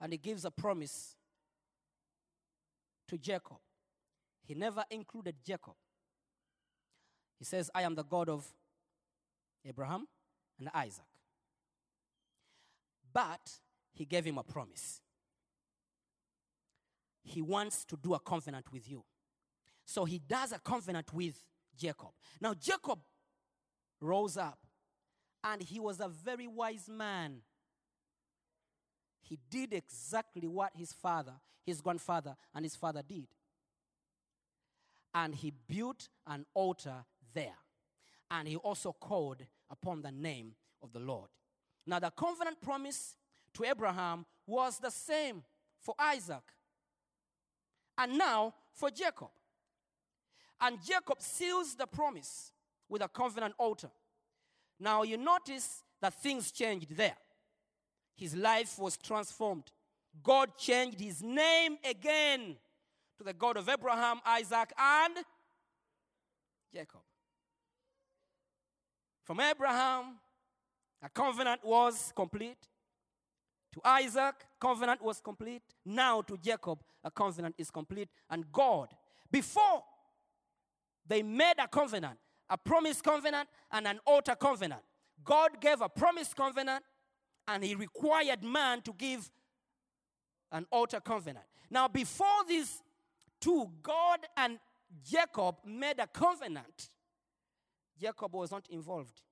[0.00, 1.16] and he gives a promise
[3.08, 3.58] to Jacob.
[4.46, 5.74] He never included Jacob.
[7.38, 8.46] He says, I am the God of
[9.66, 10.06] Abraham
[10.60, 11.04] and Isaac.
[13.12, 13.40] But
[13.92, 15.00] he gave him a promise.
[17.24, 19.02] He wants to do a covenant with you.
[19.84, 21.42] So he does a covenant with
[21.76, 22.10] Jacob.
[22.40, 23.00] Now, Jacob
[24.00, 24.60] rose up
[25.42, 27.42] and he was a very wise man.
[29.22, 33.26] He did exactly what his father, his grandfather, and his father did.
[35.14, 37.04] And he built an altar
[37.34, 37.56] there.
[38.30, 40.52] And he also called upon the name
[40.82, 41.28] of the Lord.
[41.86, 43.16] Now, the covenant promise
[43.54, 45.42] to Abraham was the same
[45.80, 46.42] for Isaac
[47.96, 49.28] and now for Jacob.
[50.60, 52.52] And Jacob seals the promise
[52.88, 53.90] with a covenant altar.
[54.80, 57.16] Now, you notice that things changed there.
[58.18, 59.70] His life was transformed.
[60.22, 62.56] God changed his name again
[63.16, 65.14] to the God of Abraham, Isaac, and
[66.74, 67.00] Jacob.
[69.24, 70.16] From Abraham,
[71.00, 72.58] a covenant was complete.
[73.74, 75.62] To Isaac, covenant was complete.
[75.84, 78.08] Now to Jacob, a covenant is complete.
[78.28, 78.88] And God,
[79.30, 79.84] before
[81.06, 82.18] they made a covenant,
[82.50, 84.82] a promise covenant and an altar covenant.
[85.24, 86.82] God gave a promise covenant
[87.48, 89.28] and he required man to give
[90.52, 91.46] an altar covenant.
[91.70, 92.82] Now, before these
[93.40, 94.58] two, God and
[95.04, 96.90] Jacob made a covenant,
[98.00, 99.22] Jacob was not involved.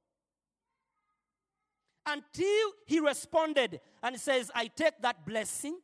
[2.07, 5.79] Until he responded and says, I take that blessing.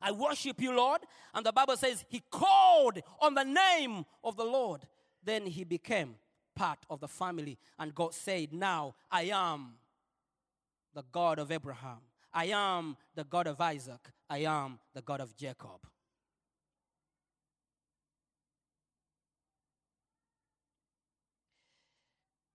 [0.00, 1.02] I worship you, Lord.
[1.34, 4.80] And the Bible says he called on the name of the Lord.
[5.22, 6.16] Then he became
[6.56, 7.58] part of the family.
[7.78, 9.74] And God said, Now I am
[10.94, 11.98] the God of Abraham.
[12.32, 14.10] I am the God of Isaac.
[14.28, 15.86] I am the God of Jacob.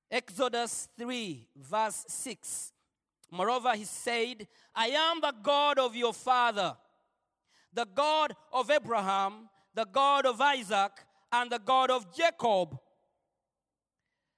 [0.10, 2.72] Exodus 3, verse 6.
[3.30, 6.78] Moreover, he said, I am the God of your father,
[7.74, 10.92] the God of Abraham, the God of Isaac,
[11.32, 12.80] and the God of Jacob.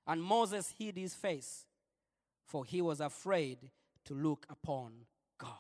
[0.07, 1.65] And Moses hid his face,
[2.45, 3.69] for he was afraid
[4.05, 4.93] to look upon
[5.37, 5.51] God.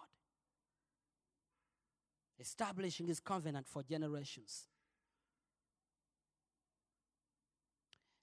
[2.39, 4.65] Establishing his covenant for generations.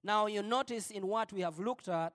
[0.02, 2.12] Now, you notice in what we have looked at,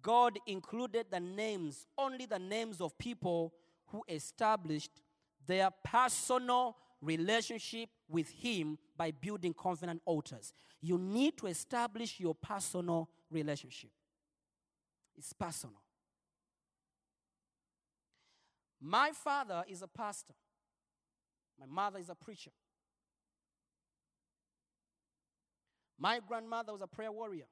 [0.00, 3.52] God included the names, only the names of people
[3.88, 5.02] who established
[5.46, 10.52] their personal relationship with Him by building covenant altars.
[10.80, 13.90] You need to establish your personal relationship.
[15.16, 15.80] It's personal.
[18.80, 20.34] My father is a pastor,
[21.58, 22.52] my mother is a preacher.
[25.98, 27.46] My grandmother was a prayer warrior.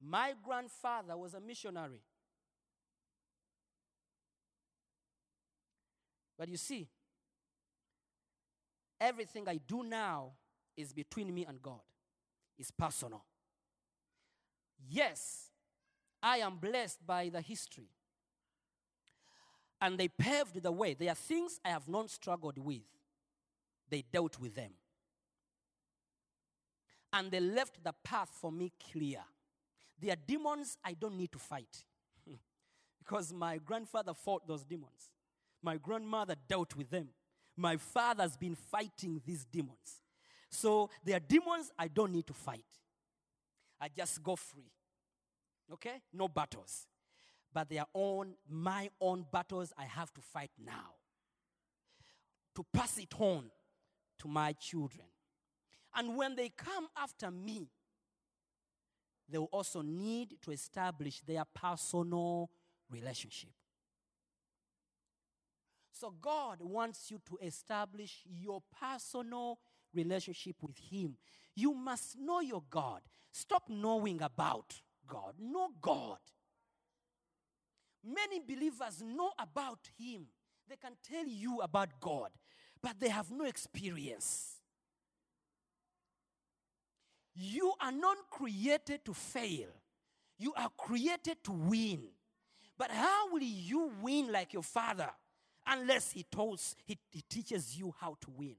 [0.00, 2.02] My grandfather was a missionary.
[6.38, 6.88] But you see,
[9.00, 10.32] everything I do now
[10.76, 11.80] is between me and God,
[12.58, 13.24] it's personal.
[14.88, 15.50] Yes,
[16.22, 17.88] I am blessed by the history.
[19.80, 20.94] And they paved the way.
[20.94, 22.82] There are things I have not struggled with,
[23.90, 24.72] they dealt with them.
[27.12, 29.20] And they left the path for me clear.
[29.98, 31.84] There are demons I don't need to fight
[32.98, 35.10] because my grandfather fought those demons.
[35.62, 37.08] My grandmother dealt with them.
[37.56, 40.02] My father's been fighting these demons.
[40.50, 42.64] So there are demons I don't need to fight.
[43.80, 44.70] I just go free.
[45.72, 46.02] Okay?
[46.12, 46.86] No battles.
[47.56, 50.92] But they are on my own battles I have to fight now.
[52.54, 53.44] To pass it on
[54.18, 55.06] to my children.
[55.94, 57.70] And when they come after me,
[59.26, 62.50] they will also need to establish their personal
[62.90, 63.54] relationship.
[65.92, 69.58] So, God wants you to establish your personal
[69.94, 71.16] relationship with Him.
[71.54, 73.00] You must know your God.
[73.32, 74.74] Stop knowing about
[75.06, 75.36] God.
[75.40, 76.18] Know God.
[78.06, 80.26] Many believers know about Him,
[80.68, 82.30] they can tell you about God,
[82.82, 84.56] but they have no experience.
[87.34, 89.68] You are not created to fail.
[90.38, 92.08] You are created to win.
[92.78, 95.10] But how will you win like your father
[95.66, 98.56] unless he, tells, he, he teaches you how to win?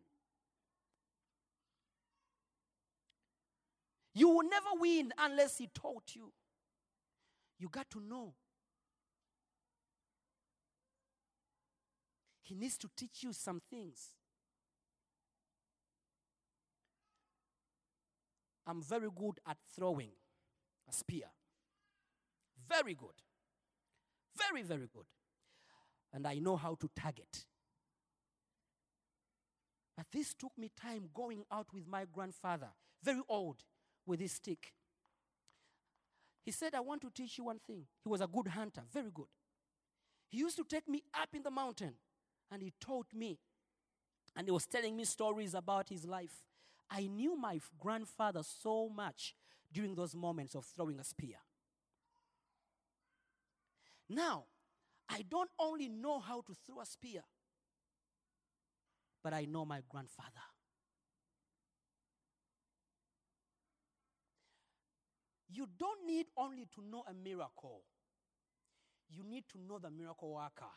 [4.14, 6.32] You will never win unless he taught you.
[7.60, 8.34] You got to know.
[12.48, 14.14] He needs to teach you some things.
[18.66, 20.12] I'm very good at throwing
[20.88, 21.26] a spear.
[22.70, 23.22] Very good.
[24.38, 25.08] Very, very good.
[26.14, 27.46] And I know how to target.
[29.98, 32.70] But this took me time going out with my grandfather,
[33.04, 33.58] very old,
[34.06, 34.72] with his stick.
[36.46, 37.88] He said, I want to teach you one thing.
[38.04, 39.28] He was a good hunter, very good.
[40.30, 41.96] He used to take me up in the mountain
[42.52, 43.40] and he taught me.
[44.36, 46.44] And he was telling me stories about his life.
[46.90, 49.36] I knew my grandfather so much
[49.72, 51.38] during those moments of throwing a spear.
[54.10, 54.46] Now,
[55.10, 57.22] I don't only know how to throw a spear,
[59.24, 60.46] but I know my grandfather.
[65.50, 67.84] You don't need only to know a miracle,
[69.10, 70.72] you need to know the miracle worker.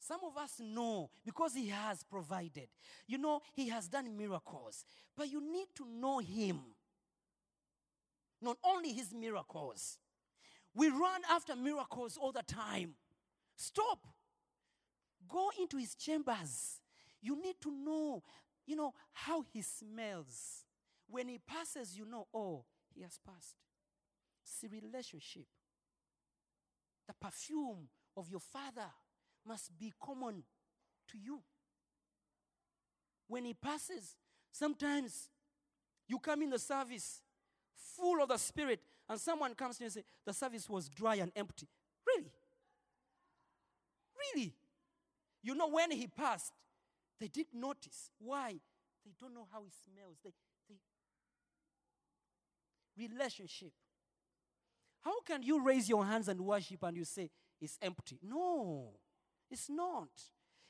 [0.00, 2.68] Some of us know because he has provided.
[3.06, 4.84] You know, he has done miracles.
[5.14, 6.60] But you need to know him.
[8.40, 9.98] Not only his miracles.
[10.74, 12.94] We run after miracles all the time.
[13.56, 14.06] Stop.
[15.28, 16.80] Go into his chambers.
[17.20, 18.22] You need to know,
[18.66, 20.64] you know, how he smells.
[21.10, 23.56] When he passes, you know, oh, he has passed.
[24.44, 25.46] See, relationship.
[27.06, 28.88] The perfume of your father
[29.46, 30.42] must be common
[31.08, 31.40] to you.
[33.28, 34.16] When he passes,
[34.50, 35.30] sometimes
[36.08, 37.22] you come in the service
[37.96, 41.16] full of the Spirit, and someone comes to you and say, The service was dry
[41.16, 41.68] and empty.
[42.06, 42.32] Really?
[44.34, 44.54] Really?
[45.42, 46.52] You know, when he passed,
[47.18, 48.10] they did notice.
[48.18, 48.56] Why?
[49.04, 50.18] They don't know how he smells.
[50.22, 50.32] They,
[50.68, 50.76] they
[53.08, 53.72] relationship.
[55.02, 57.30] How can you raise your hands and worship and you say
[57.60, 58.18] it's empty?
[58.22, 58.90] No,
[59.50, 60.08] it's not.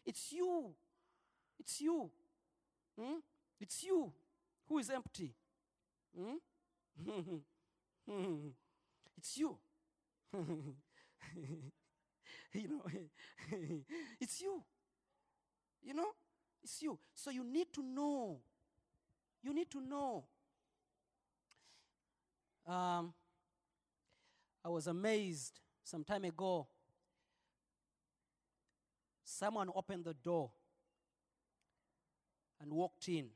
[0.07, 0.75] It's you.
[1.59, 2.11] It's you.
[2.99, 3.19] Hmm?
[3.61, 4.13] It's you
[4.69, 5.35] who is empty.
[6.17, 6.37] Hmm?
[9.19, 9.57] it's you.
[12.53, 12.83] you know,
[14.21, 14.63] it's you.
[15.83, 16.11] You know,
[16.63, 16.99] it's you.
[17.15, 18.39] So you need to know.
[19.43, 20.25] You need to know.
[22.67, 23.13] Um,
[24.65, 26.69] I was amazed some time ago.
[29.41, 30.51] Someone opened the door
[32.61, 33.31] and walked in.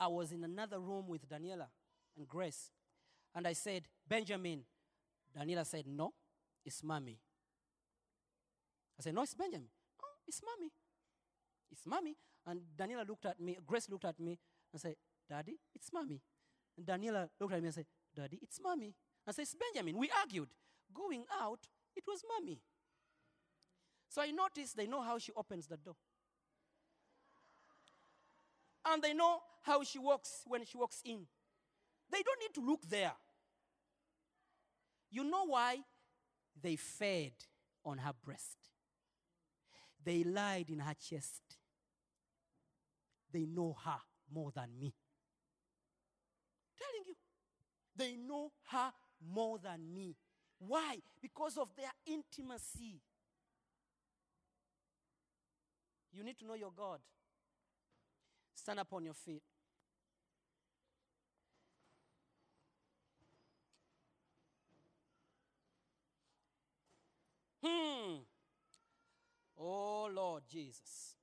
[0.00, 1.66] I was in another room with Daniela
[2.16, 2.70] and Grace.
[3.34, 4.62] And I said, Benjamin.
[5.38, 6.14] Daniela said, No,
[6.64, 7.18] it's mommy.
[8.98, 9.68] I said, No, it's Benjamin.
[10.00, 10.70] No, it's mommy.
[11.70, 12.16] It's mommy.
[12.46, 14.38] And Daniela looked at me, Grace looked at me
[14.72, 14.94] and said,
[15.28, 16.22] Daddy, it's mommy.
[16.78, 17.86] And Daniela looked at me and said,
[18.16, 18.94] Daddy, it's mommy.
[19.28, 19.98] I said, It's Benjamin.
[19.98, 20.48] We argued.
[20.94, 22.62] Going out, it was mommy.
[24.12, 25.96] So I noticed they know how she opens the door.
[28.84, 31.26] And they know how she walks when she walks in.
[32.10, 33.12] They don't need to look there.
[35.10, 35.78] You know why?
[36.60, 37.32] They fed
[37.86, 38.58] on her breast,
[40.04, 41.40] they lied in her chest.
[43.32, 43.98] They know her
[44.30, 44.92] more than me.
[46.76, 47.14] Telling you,
[47.96, 48.92] they know her
[49.34, 50.16] more than me.
[50.58, 50.98] Why?
[51.22, 53.00] Because of their intimacy.
[56.12, 56.98] You need to know your God.
[58.54, 59.42] Stand up on your feet.
[67.64, 68.16] Hmm.
[69.58, 71.14] Oh, Lord Jesus.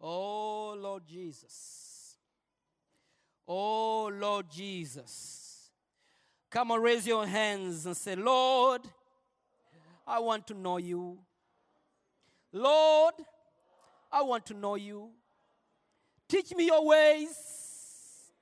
[0.00, 2.16] Oh, Lord Jesus.
[3.48, 5.70] Oh, Lord Jesus.
[6.50, 8.82] Come on, raise your hands and say, Lord,
[10.06, 11.18] I want to know you.
[12.52, 13.14] Lord,
[14.10, 15.10] I want to know you.
[16.28, 17.36] Teach me your ways.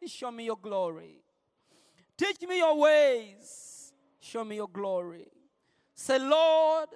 [0.07, 1.23] Show me your glory.
[2.17, 3.93] Teach me your ways.
[4.21, 5.29] Show me your glory.
[5.95, 6.89] Say, Lord,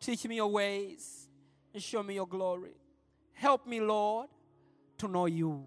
[0.00, 1.28] teach me your ways
[1.72, 2.76] and show me your glory.
[3.32, 4.28] Help me, Lord,
[4.98, 5.66] to know you.